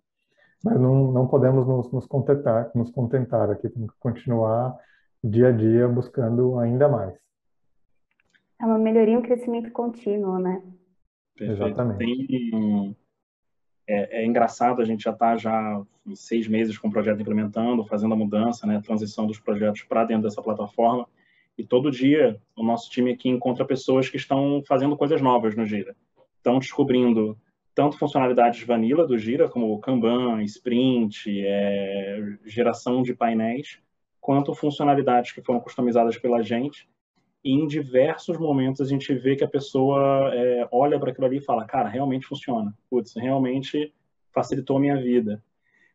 Mas 0.64 0.80
não, 0.80 1.12
não 1.12 1.28
podemos 1.28 1.66
nos, 1.66 1.92
nos, 1.92 2.06
contentar, 2.06 2.70
nos 2.76 2.92
contentar 2.92 3.50
aqui, 3.50 3.70
temos 3.70 3.92
que 3.92 4.00
continuar 4.00 4.76
dia 5.24 5.50
a 5.50 5.52
dia 5.52 5.88
buscando 5.88 6.58
ainda 6.60 6.90
mais. 6.90 7.14
É 8.60 8.66
uma 8.66 8.78
melhoria, 8.78 9.18
um 9.18 9.22
crescimento 9.22 9.72
contínuo, 9.72 10.40
né? 10.40 10.62
Perfeito. 11.36 11.64
Exatamente. 11.64 11.98
Tem, 11.98 12.96
é, 13.88 14.22
é, 14.22 14.26
engraçado, 14.26 14.82
a 14.82 14.86
gente 14.86 15.04
já 15.04 15.12
está 15.12 15.36
já 15.36 15.82
seis 16.16 16.48
meses 16.48 16.78
com 16.78 16.88
o 16.88 16.92
projeto 16.92 17.22
implementando, 17.22 17.86
fazendo 17.86 18.14
a 18.14 18.18
mudança, 18.18 18.66
né, 18.66 18.78
a 18.78 18.82
transição 18.82 19.26
dos 19.26 19.40
projetos 19.40 19.84
para 19.84 20.06
dentro 20.06 20.24
dessa 20.24 20.42
plataforma. 20.42 21.08
E 21.58 21.64
todo 21.64 21.92
dia 21.92 22.40
o 22.56 22.64
nosso 22.64 22.90
time 22.90 23.12
aqui 23.12 23.30
encontra 23.30 23.66
pessoas 23.66 24.10
que 24.10 24.18
estão 24.18 24.64
fazendo 24.68 24.96
coisas 24.96 25.22
novas 25.22 25.56
no 25.56 25.66
Gira. 25.66 25.96
Estão 26.38 26.60
descobrindo 26.60 27.38
tanto 27.74 27.98
funcionalidades 27.98 28.64
vanilla 28.64 29.06
do 29.06 29.18
Gira, 29.18 29.50
como 29.50 29.80
Kanban, 29.80 30.42
Sprint, 30.44 31.42
é, 31.44 32.38
geração 32.46 33.02
de 33.02 33.14
painéis, 33.14 33.80
quanto 34.22 34.54
funcionalidades 34.54 35.32
que 35.32 35.42
foram 35.42 35.60
customizadas 35.60 36.18
pela 36.18 36.42
gente 36.44 36.88
e 37.44 37.54
em 37.54 37.68
diversos 37.68 38.38
momentos 38.38 38.80
a 38.80 38.86
gente 38.86 39.14
vê 39.16 39.36
que 39.36 39.44
a 39.44 39.48
pessoa 39.48 40.32
é, 40.34 40.68
olha 40.72 41.00
para 41.00 41.10
aquilo 41.10 41.26
ali 41.26 41.38
e 41.38 41.44
fala, 41.44 41.66
cara, 41.66 41.90
realmente 41.90 42.28
funciona. 42.28 42.72
Putz, 42.90 43.16
realmente 43.16 43.92
facilitou 44.32 44.78
a 44.78 44.80
minha 44.80 45.02
vida. 45.02 45.44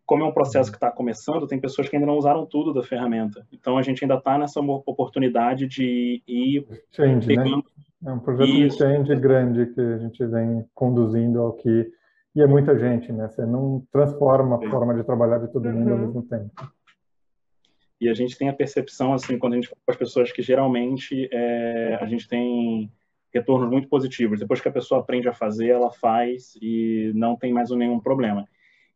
Como 0.04 0.24
é 0.24 0.26
um 0.26 0.32
processo 0.32 0.70
que 0.70 0.76
está 0.76 0.90
começando, 0.90 1.46
tem 1.46 1.60
pessoas 1.60 1.88
que 1.88 1.96
ainda 1.96 2.06
não 2.06 2.18
usaram 2.18 2.44
tudo 2.44 2.74
da 2.74 2.82
ferramenta. 2.82 3.46
Então 3.52 3.78
a 3.78 3.82
gente 3.82 4.04
ainda 4.04 4.16
está 4.16 4.36
nessa 4.36 4.60
oportunidade 4.60 5.66
de 5.68 6.22
ir 6.26 6.66
change, 6.90 7.28
né? 7.28 7.44
pegando... 7.44 7.56
né? 7.56 7.62
É 8.06 8.12
um 8.12 8.18
projeto 8.18 8.48
Isso. 8.48 8.76
de 8.76 8.82
change 8.82 9.16
grande 9.16 9.66
que 9.66 9.80
a 9.80 9.98
gente 9.98 10.24
vem 10.26 10.64
conduzindo 10.74 11.40
ao 11.40 11.52
que 11.54 11.90
e 12.34 12.42
é 12.42 12.46
muita 12.46 12.78
gente, 12.78 13.10
né? 13.10 13.28
Você 13.28 13.46
não 13.46 13.82
transforma 13.90 14.56
a 14.56 14.70
forma 14.70 14.94
de 14.94 15.02
trabalhar 15.02 15.38
de 15.38 15.50
todo 15.50 15.70
mundo 15.70 15.86
uhum. 15.86 15.92
ao 15.94 15.98
mesmo 16.00 16.22
tempo. 16.24 16.52
E 18.00 18.09
a 18.09 18.14
gente 18.14 18.37
tem 18.37 18.48
a 18.48 18.52
percepção, 18.52 19.14
assim, 19.14 19.38
quando 19.38 19.54
a 19.54 19.56
gente 19.56 19.68
fala 19.68 19.80
com 19.85 19.90
as 19.90 19.96
pessoas, 19.96 20.32
que 20.32 20.42
geralmente 20.42 21.28
é, 21.32 21.98
a 22.00 22.06
gente 22.06 22.28
tem 22.28 22.90
retornos 23.32 23.70
muito 23.70 23.88
positivos. 23.88 24.38
Depois 24.38 24.61
que 24.61 24.68
a 24.68 24.72
pessoa 24.72 25.00
aprende 25.00 25.28
a 25.28 25.32
fazer, 25.32 25.68
ela 25.68 25.90
faz 25.90 26.56
e 26.61 27.12
não 27.14 27.37
tem 27.37 27.52
mais 27.52 27.70
nenhum 27.70 28.00
problema. 28.00 28.46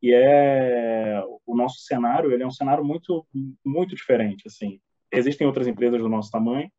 E 0.02 0.12
é 0.12 1.22
o 1.46 1.54
nosso 1.54 1.80
cenário, 1.80 2.32
ele 2.32 2.42
é 2.42 2.46
um 2.46 2.50
cenário 2.50 2.84
muito 2.84 3.26
muito 3.64 3.94
diferente, 3.94 4.44
assim. 4.46 4.80
Existem 5.12 5.46
outras 5.46 5.66
empresas 5.66 6.00
do 6.00 6.08
nosso 6.08 6.30
tamanho, 6.30 6.70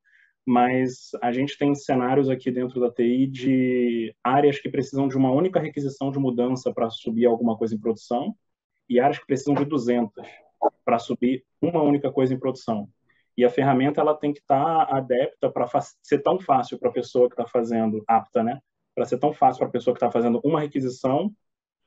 mas 0.46 1.12
a 1.22 1.32
gente 1.32 1.58
tem 1.58 1.76
cenários 1.76 2.30
aqui 2.30 2.50
dentro 2.50 2.80
da 2.80 2.92
TI 2.92 3.28
de 3.28 4.16
áreas 4.24 4.60
que 4.60 4.70
precisam 4.70 5.08
de 5.08 5.18
uma 5.18 5.32
única 5.32 5.60
requisição 5.60 6.12
de 6.12 6.18
mudança 6.18 6.74
para 6.74 6.90
subir 6.90 7.26
alguma 7.26 7.58
coisa 7.58 7.76
em 7.76 7.80
produção 7.80 8.36
e 8.90 9.00
áreas 9.00 9.20
que 9.20 9.28
precisam 9.28 9.54
de 9.54 9.66
200 9.66 10.14
para 10.84 11.00
subir 11.00 11.44
uma 11.62 11.82
única 11.82 12.12
coisa 12.12 12.34
em 12.34 12.40
produção. 12.40 12.90
E 13.38 13.46
a 13.46 13.50
ferramenta 13.50 14.02
ela 14.02 14.16
tem 14.16 14.34
que 14.34 14.40
estar 14.40 14.86
tá 14.86 14.98
adepta 14.98 15.50
para 15.50 15.68
ser 16.04 16.20
tão 16.20 16.40
fácil 16.40 16.78
para 16.78 16.90
a 16.90 16.94
pessoa 16.94 17.28
que 17.30 17.34
está 17.34 17.48
fazendo, 17.48 18.04
apta, 18.08 18.44
né? 18.44 18.60
Para 18.94 19.06
ser 19.06 19.18
tão 19.18 19.34
fácil 19.34 19.60
para 19.60 19.68
a 19.70 19.72
pessoa 19.72 19.94
que 19.94 19.98
está 19.98 20.12
fazendo 20.12 20.42
uma 20.44 20.60
requisição 20.60 21.34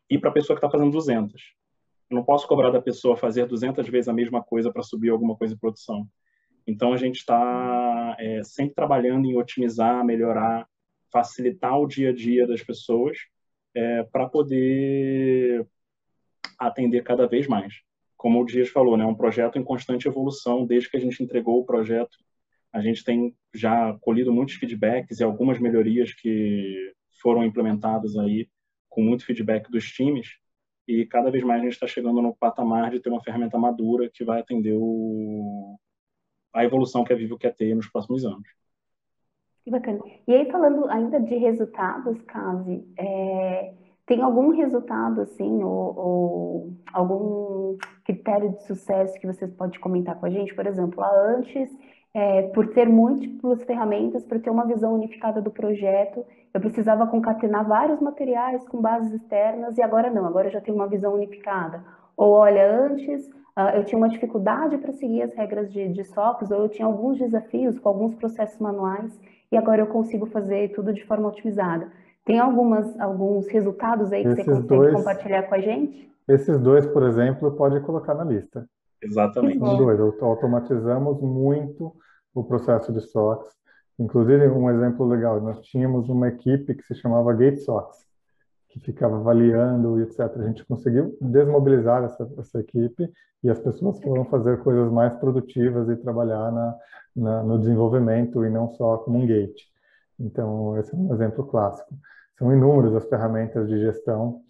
e 0.08 0.18
para 0.18 0.30
a 0.30 0.32
pessoa 0.32 0.56
que 0.56 0.64
está 0.64 0.70
fazendo 0.70 0.92
200. 0.92 1.54
Eu 2.10 2.16
não 2.16 2.24
posso 2.24 2.46
cobrar 2.48 2.70
da 2.70 2.80
pessoa 2.80 3.16
fazer 3.16 3.46
200 3.46 3.86
vezes 3.88 4.08
a 4.08 4.12
mesma 4.12 4.42
coisa 4.42 4.72
para 4.72 4.82
subir 4.82 5.10
alguma 5.10 5.36
coisa 5.36 5.54
em 5.54 5.58
produção. 5.58 6.08
Então 6.66 6.92
a 6.92 6.96
gente 6.96 7.16
está 7.16 8.16
é, 8.18 8.42
sempre 8.42 8.74
trabalhando 8.74 9.26
em 9.26 9.36
otimizar, 9.36 10.04
melhorar, 10.04 10.66
facilitar 11.12 11.78
o 11.78 11.86
dia 11.86 12.10
a 12.10 12.14
dia 12.14 12.46
das 12.46 12.62
pessoas 12.62 13.18
é, 13.74 14.02
para 14.04 14.26
poder 14.28 15.66
atender 16.58 17.02
cada 17.02 17.26
vez 17.26 17.46
mais 17.46 17.74
como 18.24 18.40
o 18.40 18.46
Dias 18.46 18.70
falou, 18.70 18.96
né, 18.96 19.04
um 19.04 19.14
projeto 19.14 19.58
em 19.58 19.62
constante 19.62 20.08
evolução 20.08 20.64
desde 20.64 20.90
que 20.90 20.96
a 20.96 21.00
gente 21.00 21.22
entregou 21.22 21.60
o 21.60 21.64
projeto. 21.66 22.16
A 22.72 22.80
gente 22.80 23.04
tem 23.04 23.36
já 23.52 23.94
colhido 24.00 24.32
muitos 24.32 24.54
feedbacks 24.54 25.20
e 25.20 25.22
algumas 25.22 25.58
melhorias 25.58 26.14
que 26.14 26.94
foram 27.20 27.44
implementadas 27.44 28.16
aí 28.16 28.48
com 28.88 29.02
muito 29.02 29.26
feedback 29.26 29.70
dos 29.70 29.84
times 29.92 30.38
e 30.88 31.04
cada 31.04 31.30
vez 31.30 31.44
mais 31.44 31.60
a 31.60 31.64
gente 31.64 31.74
está 31.74 31.86
chegando 31.86 32.22
no 32.22 32.34
patamar 32.34 32.90
de 32.90 32.98
ter 32.98 33.10
uma 33.10 33.22
ferramenta 33.22 33.58
madura 33.58 34.08
que 34.08 34.24
vai 34.24 34.40
atender 34.40 34.72
o... 34.74 35.78
a 36.54 36.64
evolução 36.64 37.04
que 37.04 37.12
a 37.12 37.16
Vivo 37.16 37.36
quer 37.36 37.54
ter 37.54 37.76
nos 37.76 37.90
próximos 37.90 38.24
anos. 38.24 38.48
Que 39.64 39.70
bacana. 39.70 40.00
E 40.26 40.32
aí, 40.32 40.50
falando 40.50 40.88
ainda 40.88 41.20
de 41.20 41.36
resultados, 41.36 42.22
Case, 42.22 42.88
é, 42.98 43.74
tem 44.06 44.20
algum 44.20 44.50
resultado, 44.50 45.22
assim, 45.22 45.62
ou, 45.62 45.96
ou, 45.96 46.72
algum 46.92 47.76
critério 48.04 48.50
de 48.50 48.62
sucesso 48.64 49.18
que 49.18 49.26
vocês 49.26 49.50
podem 49.52 49.80
comentar 49.80 50.16
com 50.16 50.26
a 50.26 50.30
gente? 50.30 50.54
Por 50.54 50.66
exemplo, 50.66 51.02
antes, 51.02 51.70
é, 52.12 52.42
por 52.48 52.68
ter 52.68 52.86
múltiplas 52.86 53.62
ferramentas, 53.64 54.24
para 54.24 54.38
ter 54.38 54.50
uma 54.50 54.66
visão 54.66 54.94
unificada 54.94 55.40
do 55.40 55.50
projeto, 55.50 56.24
eu 56.52 56.60
precisava 56.60 57.06
concatenar 57.06 57.66
vários 57.66 58.00
materiais 58.00 58.66
com 58.68 58.80
bases 58.80 59.12
externas, 59.14 59.78
e 59.78 59.82
agora 59.82 60.10
não, 60.10 60.26
agora 60.26 60.48
eu 60.48 60.52
já 60.52 60.60
tenho 60.60 60.76
uma 60.76 60.86
visão 60.86 61.14
unificada. 61.14 61.82
Ou, 62.16 62.32
olha, 62.32 62.86
antes 62.86 63.26
uh, 63.26 63.74
eu 63.74 63.84
tinha 63.84 63.98
uma 63.98 64.08
dificuldade 64.08 64.76
para 64.78 64.92
seguir 64.92 65.22
as 65.22 65.34
regras 65.34 65.72
de, 65.72 65.88
de 65.88 66.02
ou 66.18 66.62
eu 66.62 66.68
tinha 66.68 66.86
alguns 66.86 67.18
desafios 67.18 67.78
com 67.78 67.88
alguns 67.88 68.14
processos 68.14 68.60
manuais, 68.60 69.18
e 69.50 69.56
agora 69.56 69.80
eu 69.80 69.86
consigo 69.86 70.26
fazer 70.26 70.72
tudo 70.74 70.92
de 70.92 71.04
forma 71.04 71.28
otimizada. 71.28 71.90
Tem 72.24 72.38
algumas, 72.38 72.98
alguns 72.98 73.46
resultados 73.48 74.10
aí 74.12 74.22
que 74.22 74.28
esses 74.28 74.44
você 74.44 74.50
consegue 74.50 74.68
dois, 74.68 74.94
compartilhar 74.94 75.42
com 75.44 75.54
a 75.54 75.60
gente? 75.60 76.10
Esses 76.26 76.58
dois, 76.58 76.86
por 76.86 77.02
exemplo, 77.02 77.52
pode 77.52 77.80
colocar 77.80 78.14
na 78.14 78.24
lista. 78.24 78.66
Exatamente. 79.02 79.62
Os 79.62 79.78
dois. 79.78 80.00
Automatizamos 80.22 81.20
muito 81.20 81.94
o 82.34 82.42
processo 82.42 82.92
de 82.92 83.00
SOX. 83.00 83.48
Inclusive, 83.98 84.48
um 84.48 84.70
exemplo 84.70 85.06
legal, 85.06 85.40
nós 85.40 85.60
tínhamos 85.60 86.08
uma 86.08 86.28
equipe 86.28 86.74
que 86.74 86.82
se 86.82 86.94
chamava 86.94 87.32
GateSox, 87.32 88.04
que 88.70 88.80
ficava 88.80 89.16
avaliando, 89.16 90.00
etc. 90.00 90.20
A 90.20 90.46
gente 90.46 90.64
conseguiu 90.64 91.16
desmobilizar 91.20 92.02
essa, 92.02 92.28
essa 92.38 92.58
equipe 92.58 93.08
e 93.42 93.50
as 93.50 93.60
pessoas 93.60 94.00
foram 94.00 94.24
fazer 94.24 94.58
coisas 94.62 94.90
mais 94.90 95.14
produtivas 95.14 95.88
e 95.88 95.96
trabalhar 95.96 96.50
na, 96.50 96.74
na, 97.14 97.42
no 97.42 97.58
desenvolvimento 97.58 98.44
e 98.44 98.50
não 98.50 98.70
só 98.70 98.96
como 98.96 99.18
um 99.18 99.26
gate. 99.26 99.62
Então, 100.18 100.76
esse 100.78 100.94
é 100.94 100.96
um 100.96 101.12
exemplo 101.12 101.44
clássico. 101.46 101.94
São 102.38 102.52
inúmeras 102.52 102.94
as 102.94 103.08
ferramentas 103.08 103.68
de 103.68 103.78
gestão 103.78 104.42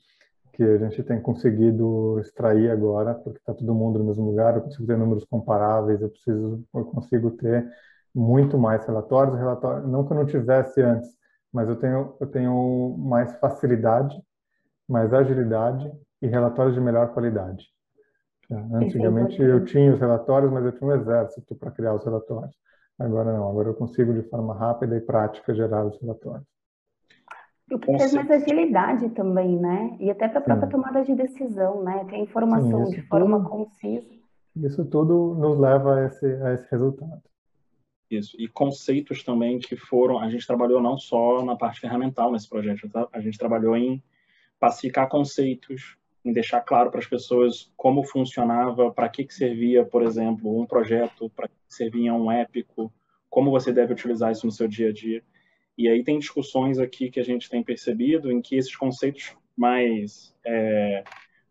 que 0.53 0.63
a 0.63 0.79
gente 0.79 1.03
tem 1.03 1.21
conseguido 1.21 2.19
extrair 2.21 2.71
agora, 2.71 3.15
porque 3.15 3.39
está 3.39 3.53
todo 3.53 3.75
mundo 3.75 3.99
no 3.99 4.05
mesmo 4.05 4.25
lugar, 4.25 4.55
eu 4.55 4.63
consigo 4.63 4.87
ter 4.87 4.97
números 4.97 5.25
comparáveis, 5.25 6.01
eu 6.01 6.09
preciso, 6.09 6.65
eu 6.73 6.85
consigo 6.85 7.33
ter 7.33 7.69
muito 8.15 8.57
mais 8.57 8.87
relatórios, 8.87 9.37
relatórios, 9.37 9.91
não 9.91 10.07
que 10.07 10.13
eu 10.13 10.17
não 10.17 10.27
tivesse 10.27 10.81
antes, 10.81 11.11
mas 11.53 11.69
eu 11.69 11.77
tenho, 11.77 12.17
eu 12.21 12.27
tenho 12.29 12.97
mais 12.99 13.35
facilidade, 13.39 14.17
mais 14.89 15.13
agilidade 15.13 15.91
e 16.23 16.29
relatórios 16.29 16.75
de 16.75 16.81
melhor 16.81 17.13
qualidade. 17.13 17.67
Antigamente 18.73 19.43
eu 19.43 19.65
tinha 19.65 19.93
os 19.93 19.99
relatórios, 19.99 20.53
mas 20.53 20.65
eu 20.65 20.73
tinha 20.73 20.89
um 20.89 20.95
exército 20.95 21.55
para 21.57 21.71
criar 21.71 21.95
os 21.95 22.05
relatórios. 22.05 22.55
Agora 22.99 23.33
não, 23.33 23.49
agora 23.49 23.69
eu 23.69 23.75
consigo 23.75 24.13
de 24.13 24.23
forma 24.29 24.55
rápida 24.55 24.97
e 24.97 25.01
prática 25.01 25.55
gerar 25.55 25.85
os 25.85 26.01
relatórios. 26.01 26.47
O 27.71 27.79
que 27.79 27.97
traz 27.97 28.13
mais 28.13 28.31
agilidade 28.31 29.09
também, 29.11 29.59
né? 29.59 29.97
E 29.99 30.11
até 30.11 30.29
para 30.29 30.39
a 30.39 30.43
própria 30.43 30.69
tomada 30.69 31.03
de 31.03 31.15
decisão, 31.15 31.83
né? 31.83 32.05
Ter 32.05 32.19
informação 32.19 32.87
Sim, 32.87 32.97
de 32.97 33.03
forma 33.09 33.39
tudo, 33.39 33.49
concisa. 33.49 34.15
Isso 34.57 34.85
tudo 34.85 35.35
nos 35.35 35.59
leva 35.59 35.97
a 35.97 36.05
esse, 36.07 36.27
a 36.27 36.53
esse 36.53 36.71
resultado. 36.71 37.23
Isso. 38.11 38.37
E 38.39 38.47
conceitos 38.47 39.25
também 39.25 39.59
que 39.59 39.77
foram. 39.77 40.19
A 40.19 40.29
gente 40.29 40.47
trabalhou 40.47 40.81
não 40.81 40.99
só 40.99 41.43
na 41.45 41.57
parte 41.57 41.81
ferramental 41.81 42.31
nesse 42.31 42.49
projeto, 42.49 42.89
tá? 42.89 43.09
a 43.13 43.21
gente 43.21 43.39
trabalhou 43.39 43.77
em 43.77 44.03
pacificar 44.61 45.09
conceitos, 45.09 45.97
em 46.25 46.33
deixar 46.33 46.61
claro 46.63 46.91
para 46.91 47.01
as 47.01 47.07
pessoas 47.07 47.71
como 47.77 48.03
funcionava, 48.03 48.91
para 48.91 49.09
que, 49.09 49.25
que 49.25 49.35
servia, 49.35 49.85
por 49.85 50.03
exemplo, 50.03 50.59
um 50.59 50.67
projeto, 50.67 51.31
para 51.31 51.49
que 51.49 51.55
servia 51.69 52.15
um 52.15 52.33
épico, 52.33 52.93
como 53.29 53.51
você 53.51 53.73
deve 53.73 53.93
utilizar 53.93 54.33
isso 54.33 54.47
no 54.47 54.53
seu 54.53 54.67
dia 54.67 54.89
a 54.89 54.93
dia. 54.93 55.23
E 55.77 55.89
aí 55.89 56.03
tem 56.03 56.19
discussões 56.19 56.79
aqui 56.79 57.11
que 57.11 57.21
a 57.21 57.25
gente 57.25 57.51
tem 57.51 57.63
percebido 57.63 58.31
em 58.31 58.41
que 58.41 58.57
esses 58.57 58.75
conceitos 58.75 59.37
mais 59.57 60.35
é, 60.47 61.05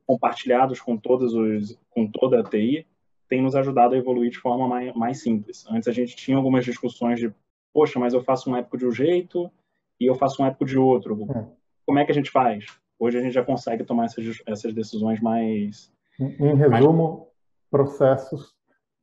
compartilhados 0.06 0.82
com 0.82 0.98
todos 0.98 1.34
os, 1.34 1.78
com 1.90 2.08
toda 2.08 2.40
a 2.40 2.44
TI, 2.44 2.88
tem 3.30 3.42
nos 3.42 3.56
ajudado 3.56 3.96
a 3.96 3.98
evoluir 3.98 4.32
de 4.32 4.38
forma 4.38 4.68
mais, 4.68 4.94
mais 4.96 5.22
simples. 5.22 5.66
Antes 5.70 5.88
a 5.88 5.92
gente 5.92 6.16
tinha 6.16 6.38
algumas 6.38 6.66
discussões 6.66 7.20
de, 7.20 7.34
poxa, 7.74 8.00
mas 8.00 8.14
eu 8.14 8.24
faço 8.24 8.50
um 8.50 8.56
épico 8.56 8.78
de 8.78 8.86
um 8.86 8.92
jeito 8.92 9.52
e 10.00 10.06
eu 10.06 10.16
faço 10.16 10.42
um 10.42 10.46
épico 10.46 10.66
de 10.66 10.78
outro. 10.78 11.28
É. 11.36 11.46
Como 11.86 12.00
é 12.00 12.06
que 12.06 12.12
a 12.12 12.16
gente 12.16 12.32
faz? 12.32 12.66
Hoje 13.04 13.18
a 13.18 13.22
gente 13.22 13.34
já 13.34 13.44
consegue 13.44 13.84
tomar 13.84 14.06
essas, 14.06 14.42
essas 14.46 14.74
decisões 14.74 15.20
mais. 15.20 15.92
Em 16.20 16.56
resumo, 16.56 17.10
mais... 17.10 17.30
processos 17.70 18.54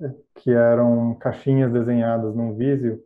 é, 0.01 0.15
que 0.37 0.51
eram 0.51 1.15
caixinhas 1.17 1.73
desenhadas 1.73 2.35
num 2.35 2.55
Visio 2.55 3.03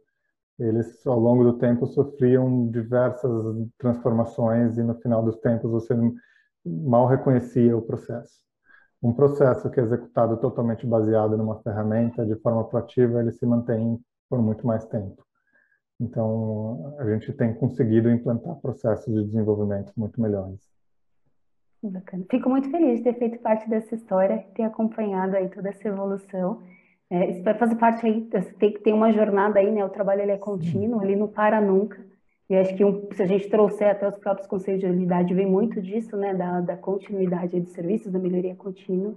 eles 0.59 1.05
ao 1.07 1.19
longo 1.19 1.43
do 1.43 1.59
tempo 1.59 1.87
sofriam 1.87 2.69
diversas 2.71 3.31
transformações 3.77 4.79
e 4.79 4.83
no 4.83 4.95
final 5.01 5.23
dos 5.25 5.37
tempos 5.39 5.71
você 5.71 5.95
mal 6.65 7.07
reconhecia 7.07 7.77
o 7.77 7.83
processo. 7.83 8.41
Um 9.03 9.13
processo 9.13 9.69
que 9.69 9.81
é 9.81 9.83
executado 9.83 10.37
totalmente 10.37 10.87
baseado 10.87 11.37
numa 11.37 11.61
ferramenta 11.61 12.25
de 12.25 12.37
forma 12.37 12.65
proativa, 12.65 13.21
ele 13.21 13.33
se 13.33 13.45
mantém 13.45 14.01
por 14.31 14.41
muito 14.41 14.67
mais 14.67 14.85
tempo. 14.87 15.27
Então, 16.01 16.95
a 16.99 17.05
gente 17.11 17.33
tem 17.33 17.53
conseguido 17.55 18.11
implantar 18.11 18.57
processos 18.57 19.13
de 19.13 19.25
desenvolvimento 19.25 19.93
muito 19.97 20.21
melhores. 20.21 20.74
Bacana. 21.91 22.25
Fico 22.31 22.49
muito 22.49 22.71
feliz 22.71 22.99
de 22.99 23.05
ter 23.05 23.19
feito 23.19 23.39
parte 23.39 23.69
dessa 23.69 23.95
história, 23.95 24.45
ter 24.55 24.63
acompanhado 24.63 25.37
aí 25.37 25.49
toda 25.49 25.69
essa 25.69 25.89
evolução 25.89 26.63
é, 27.11 27.31
espero 27.31 27.59
fazer 27.59 27.77
parte 27.77 28.07
aí, 28.07 28.29
tem 28.59 28.73
que 28.73 28.81
ter 28.81 28.93
uma 28.93 29.13
jornada 29.13 29.61
aí, 29.61 29.71
né? 29.71 29.85
O 29.85 29.91
trabalho 29.91 30.23
ele 30.23 30.33
é 30.33 30.37
contínuo, 30.37 31.03
ele 31.03 31.17
não 31.17 31.29
para 31.29 31.61
nunca. 31.61 32.05
E 32.49 32.57
acho 32.57 32.75
que 32.75 32.85
um, 32.85 33.09
se 33.13 33.23
a 33.23 33.27
gente 33.27 33.49
trouxer 33.49 33.91
até 33.91 34.09
os 34.09 34.17
próprios 34.17 34.47
conceitos 34.49 34.81
de 34.81 34.87
agilidade, 34.87 35.33
vem 35.35 35.47
muito 35.47 35.81
disso, 35.81 36.17
né? 36.17 36.35
Da, 36.35 36.61
da 36.61 36.77
continuidade 36.77 37.61
de 37.61 37.71
serviços, 37.71 38.11
da 38.11 38.19
melhoria 38.19 38.55
contínua. 38.55 39.15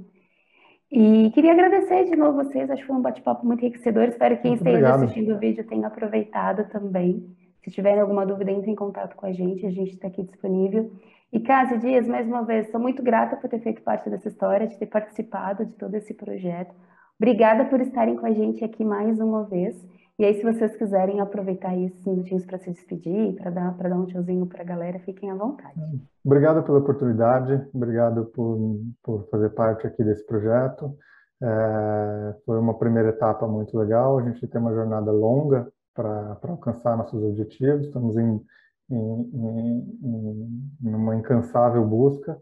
E 0.91 1.31
queria 1.31 1.51
agradecer 1.51 2.05
de 2.05 2.15
novo 2.15 2.43
vocês, 2.43 2.69
acho 2.69 2.81
que 2.81 2.87
foi 2.87 2.95
um 2.95 3.01
bate-papo 3.01 3.45
muito 3.45 3.65
enriquecedor. 3.65 4.03
Espero 4.03 4.35
que 4.35 4.43
quem 4.43 4.51
muito 4.51 4.61
esteja 4.61 4.77
obrigado. 4.77 5.03
assistindo 5.03 5.35
o 5.35 5.39
vídeo 5.39 5.65
tenha 5.65 5.87
aproveitado 5.87 6.69
também. 6.69 7.35
Se 7.63 7.71
tiverem 7.71 7.99
alguma 7.99 8.25
dúvida, 8.25 8.51
entre 8.51 8.71
em 8.71 8.75
contato 8.75 9.15
com 9.15 9.25
a 9.25 9.33
gente, 9.33 9.65
a 9.65 9.71
gente 9.71 9.91
está 9.93 10.07
aqui 10.07 10.23
disponível. 10.23 10.91
E 11.31 11.39
Cássio 11.41 11.79
Dias, 11.79 12.07
mais 12.07 12.25
uma 12.25 12.45
vez, 12.45 12.71
sou 12.71 12.79
muito 12.79 13.03
grata 13.03 13.35
por 13.35 13.49
ter 13.49 13.59
feito 13.59 13.81
parte 13.81 14.09
dessa 14.09 14.29
história, 14.29 14.67
de 14.67 14.77
ter 14.77 14.85
participado 14.85 15.65
de 15.65 15.73
todo 15.73 15.93
esse 15.95 16.13
projeto. 16.13 16.73
Obrigada 17.19 17.65
por 17.65 17.81
estarem 17.81 18.15
com 18.15 18.25
a 18.25 18.31
gente 18.31 18.63
aqui 18.63 18.85
mais 18.85 19.19
uma 19.19 19.43
vez. 19.43 19.75
E 20.17 20.25
aí, 20.25 20.33
se 20.33 20.43
vocês 20.43 20.75
quiserem 20.75 21.19
aproveitar 21.19 21.77
esses 21.77 22.03
minutinhos 22.05 22.45
para 22.45 22.57
se 22.57 22.71
despedir, 22.71 23.35
para 23.35 23.51
dar, 23.51 23.71
dar 23.71 23.95
um 23.95 24.05
tchauzinho 24.05 24.47
para 24.47 24.61
a 24.61 24.65
galera, 24.65 24.99
fiquem 24.99 25.29
à 25.29 25.35
vontade. 25.35 25.79
Obrigado 26.25 26.63
pela 26.63 26.79
oportunidade, 26.79 27.61
obrigado 27.73 28.25
por, 28.27 28.79
por 29.03 29.27
fazer 29.29 29.49
parte 29.49 29.85
aqui 29.85 30.03
desse 30.03 30.25
projeto. 30.25 30.95
É, 31.43 32.35
foi 32.45 32.57
uma 32.57 32.79
primeira 32.79 33.09
etapa 33.09 33.47
muito 33.47 33.77
legal. 33.77 34.17
A 34.17 34.23
gente 34.23 34.47
tem 34.47 34.59
uma 34.59 34.73
jornada 34.73 35.11
longa 35.11 35.67
para 35.93 36.37
alcançar 36.47 36.97
nossos 36.97 37.21
objetivos. 37.23 37.85
Estamos 37.85 38.17
em, 38.17 38.41
em, 38.89 38.95
em, 39.33 40.79
em 40.83 40.95
uma 40.95 41.15
incansável 41.15 41.85
busca 41.85 42.39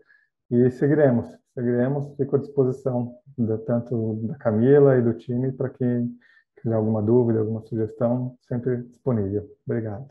e 0.49 0.69
seguiremos, 0.71 1.27
seguiremos. 1.53 2.15
Fico 2.15 2.35
à 2.35 2.39
disposição 2.39 3.15
da, 3.37 3.57
tanto 3.57 4.15
da 4.27 4.35
Camila 4.35 4.97
e 4.97 5.01
do 5.01 5.13
time 5.13 5.51
para 5.51 5.69
quem 5.69 6.15
tiver 6.61 6.75
alguma 6.75 7.01
dúvida, 7.01 7.39
alguma 7.39 7.61
sugestão, 7.61 8.37
sempre 8.41 8.83
disponível. 8.83 9.47
Obrigado. 9.65 10.07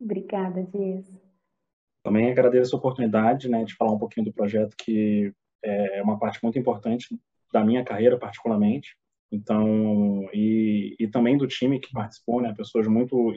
Obrigada, 0.00 0.62
Dias. 0.64 1.10
Também 2.02 2.30
agradeço 2.30 2.74
a 2.74 2.78
oportunidade 2.78 3.48
né, 3.48 3.64
de 3.64 3.74
falar 3.74 3.92
um 3.92 3.98
pouquinho 3.98 4.26
do 4.26 4.32
projeto, 4.32 4.74
que 4.76 5.32
é 5.62 6.02
uma 6.02 6.18
parte 6.18 6.42
muito 6.42 6.58
importante 6.58 7.08
da 7.52 7.62
minha 7.64 7.84
carreira, 7.84 8.18
particularmente. 8.18 8.96
Então, 9.30 10.28
e, 10.32 10.96
e 10.98 11.06
também 11.08 11.36
do 11.36 11.46
time 11.46 11.78
que 11.78 11.92
participou, 11.92 12.40
né, 12.40 12.54
pessoas 12.56 12.86
muito, 12.86 13.32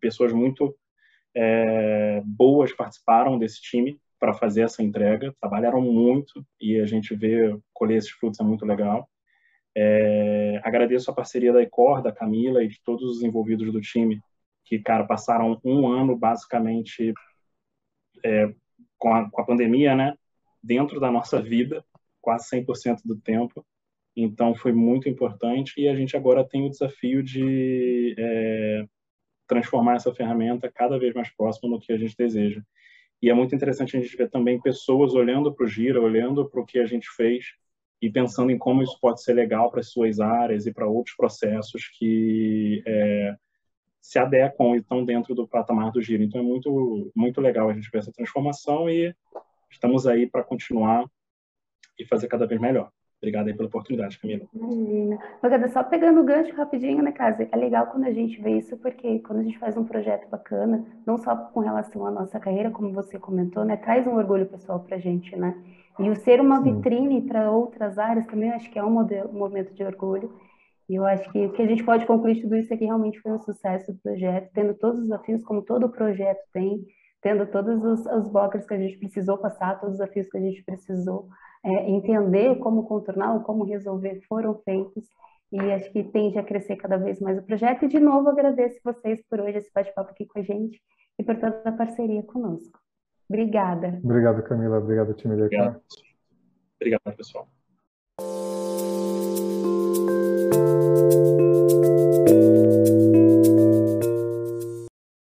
pessoas 0.00 0.32
muito 0.32 0.76
é, 1.34 2.20
boas 2.24 2.72
participaram 2.72 3.38
desse 3.38 3.60
time 3.60 3.98
para 4.18 4.34
fazer 4.34 4.62
essa 4.62 4.82
entrega, 4.82 5.34
trabalharam 5.40 5.80
muito 5.80 6.46
e 6.60 6.78
a 6.78 6.86
gente 6.86 7.14
vê 7.14 7.58
colher 7.72 7.98
esses 7.98 8.10
frutos 8.10 8.38
é 8.38 8.44
muito 8.44 8.64
legal. 8.64 9.08
É, 9.74 10.60
agradeço 10.62 11.10
a 11.10 11.14
parceria 11.14 11.52
da 11.52 11.62
Ecor, 11.62 12.02
da 12.02 12.12
Camila 12.12 12.62
e 12.62 12.68
de 12.68 12.80
todos 12.84 13.16
os 13.16 13.22
envolvidos 13.22 13.72
do 13.72 13.80
time, 13.80 14.20
que, 14.64 14.78
cara, 14.78 15.04
passaram 15.04 15.60
um 15.64 15.88
ano 15.88 16.16
basicamente 16.16 17.12
é, 18.24 18.54
com, 18.98 19.12
a, 19.14 19.28
com 19.30 19.40
a 19.40 19.44
pandemia, 19.44 19.96
né, 19.96 20.14
dentro 20.62 21.00
da 21.00 21.10
nossa 21.10 21.42
vida, 21.42 21.84
quase 22.20 22.48
100% 22.50 23.00
do 23.04 23.16
tempo. 23.16 23.64
Então, 24.14 24.54
foi 24.54 24.72
muito 24.72 25.08
importante 25.08 25.80
e 25.80 25.88
a 25.88 25.96
gente 25.96 26.16
agora 26.16 26.46
tem 26.46 26.66
o 26.66 26.70
desafio 26.70 27.22
de 27.22 28.14
é, 28.18 28.84
transformar 29.46 29.96
essa 29.96 30.14
ferramenta 30.14 30.70
cada 30.70 30.98
vez 30.98 31.14
mais 31.14 31.30
próxima 31.30 31.70
no 31.70 31.80
que 31.80 31.92
a 31.92 31.96
gente 31.96 32.16
deseja. 32.16 32.62
E 33.20 33.30
é 33.30 33.34
muito 33.34 33.54
interessante 33.54 33.96
a 33.96 34.00
gente 34.00 34.16
ver 34.16 34.28
também 34.28 34.60
pessoas 34.60 35.14
olhando 35.14 35.54
para 35.54 35.64
o 35.64 35.68
Gira, 35.68 36.00
olhando 36.00 36.48
para 36.48 36.60
o 36.60 36.66
que 36.66 36.78
a 36.78 36.86
gente 36.86 37.08
fez 37.10 37.54
e 38.00 38.10
pensando 38.10 38.50
em 38.50 38.58
como 38.58 38.82
isso 38.82 38.98
pode 39.00 39.22
ser 39.22 39.32
legal 39.34 39.70
para 39.70 39.78
as 39.78 39.90
suas 39.90 40.18
áreas 40.18 40.66
e 40.66 40.72
para 40.72 40.88
outros 40.88 41.14
processos 41.14 41.88
que 41.96 42.82
é, 42.84 43.36
se 44.00 44.18
adequam 44.18 44.74
e 44.74 44.78
estão 44.78 45.04
dentro 45.04 45.34
do 45.36 45.46
patamar 45.46 45.92
do 45.92 46.02
Gira. 46.02 46.24
Então 46.24 46.40
é 46.40 46.44
muito, 46.44 47.12
muito 47.14 47.40
legal 47.40 47.70
a 47.70 47.72
gente 47.72 47.88
ver 47.92 47.98
essa 47.98 48.12
transformação 48.12 48.90
e 48.90 49.14
estamos 49.70 50.06
aí 50.06 50.28
para 50.28 50.42
continuar 50.42 51.08
e 51.96 52.04
fazer 52.04 52.26
cada 52.26 52.46
vez 52.46 52.60
melhor. 52.60 52.90
Obrigado 53.22 53.46
aí 53.46 53.54
pela 53.54 53.68
oportunidade, 53.68 54.18
Camila. 54.18 54.42
Imagina. 54.52 55.16
Magada, 55.40 55.68
só 55.68 55.84
pegando 55.84 56.20
o 56.20 56.24
gancho 56.24 56.52
rapidinho, 56.56 57.04
né, 57.04 57.12
Casa? 57.12 57.48
É 57.52 57.56
legal 57.56 57.86
quando 57.86 58.04
a 58.04 58.12
gente 58.12 58.42
vê 58.42 58.58
isso, 58.58 58.76
porque 58.78 59.20
quando 59.20 59.38
a 59.38 59.42
gente 59.44 59.60
faz 59.60 59.76
um 59.76 59.84
projeto 59.84 60.28
bacana, 60.28 60.84
não 61.06 61.16
só 61.16 61.36
com 61.36 61.60
relação 61.60 62.04
à 62.04 62.10
nossa 62.10 62.40
carreira, 62.40 62.72
como 62.72 62.92
você 62.92 63.20
comentou, 63.20 63.64
né, 63.64 63.76
traz 63.76 64.04
um 64.08 64.16
orgulho 64.16 64.46
pessoal 64.46 64.80
pra 64.80 64.98
gente, 64.98 65.36
né? 65.36 65.56
E 66.00 66.10
o 66.10 66.16
ser 66.16 66.40
uma 66.40 66.60
Sim. 66.64 66.74
vitrine 66.74 67.22
para 67.22 67.48
outras 67.48 67.96
áreas 67.96 68.26
também, 68.26 68.48
eu 68.48 68.56
acho 68.56 68.68
que 68.68 68.78
é 68.78 68.82
um, 68.82 68.90
modelo, 68.90 69.30
um 69.30 69.38
momento 69.38 69.72
de 69.72 69.84
orgulho. 69.84 70.32
E 70.88 70.96
eu 70.96 71.06
acho 71.06 71.30
que 71.30 71.46
o 71.46 71.52
que 71.52 71.62
a 71.62 71.66
gente 71.66 71.84
pode 71.84 72.04
concluir 72.06 72.34
de 72.34 72.42
tudo 72.42 72.56
isso 72.56 72.74
é 72.74 72.76
que 72.76 72.86
realmente 72.86 73.20
foi 73.20 73.30
um 73.30 73.38
sucesso 73.38 73.92
do 73.92 73.98
projeto, 74.00 74.50
tendo 74.52 74.74
todos 74.74 74.98
os 74.98 75.04
desafios, 75.04 75.44
como 75.44 75.62
todo 75.62 75.88
projeto 75.88 76.40
tem, 76.52 76.84
tendo 77.22 77.46
todos 77.46 77.84
os, 77.84 78.04
os 78.04 78.28
blockers 78.28 78.66
que 78.66 78.74
a 78.74 78.78
gente 78.78 78.98
precisou 78.98 79.38
passar, 79.38 79.78
todos 79.78 79.94
os 79.94 80.00
desafios 80.00 80.28
que 80.28 80.38
a 80.38 80.40
gente 80.40 80.64
precisou 80.64 81.28
é, 81.64 81.90
entender 81.90 82.58
como 82.58 82.84
contornar 82.84 83.34
ou 83.34 83.40
como 83.40 83.64
resolver 83.64 84.20
foram 84.28 84.54
feitos 84.64 85.08
e 85.52 85.60
acho 85.72 85.92
que 85.92 86.02
tende 86.02 86.38
a 86.38 86.42
crescer 86.42 86.76
cada 86.76 86.96
vez 86.96 87.20
mais 87.20 87.38
o 87.38 87.42
projeto. 87.42 87.84
E, 87.84 87.88
de 87.88 88.00
novo, 88.00 88.30
agradeço 88.30 88.80
vocês 88.82 89.22
por 89.28 89.40
hoje, 89.40 89.58
esse 89.58 89.70
bate-papo 89.72 90.10
aqui 90.10 90.24
com 90.26 90.38
a 90.38 90.42
gente 90.42 90.80
e 91.18 91.22
por 91.22 91.36
toda 91.36 91.62
a 91.64 91.72
parceria 91.72 92.22
conosco. 92.22 92.80
Obrigada. 93.28 94.00
Obrigado, 94.02 94.42
Camila. 94.42 94.78
Obrigado, 94.78 95.14
time 95.14 95.36
da 95.36 95.44
Obrigado, 95.44 95.80
obrigado 96.80 97.16
pessoal. 97.16 97.48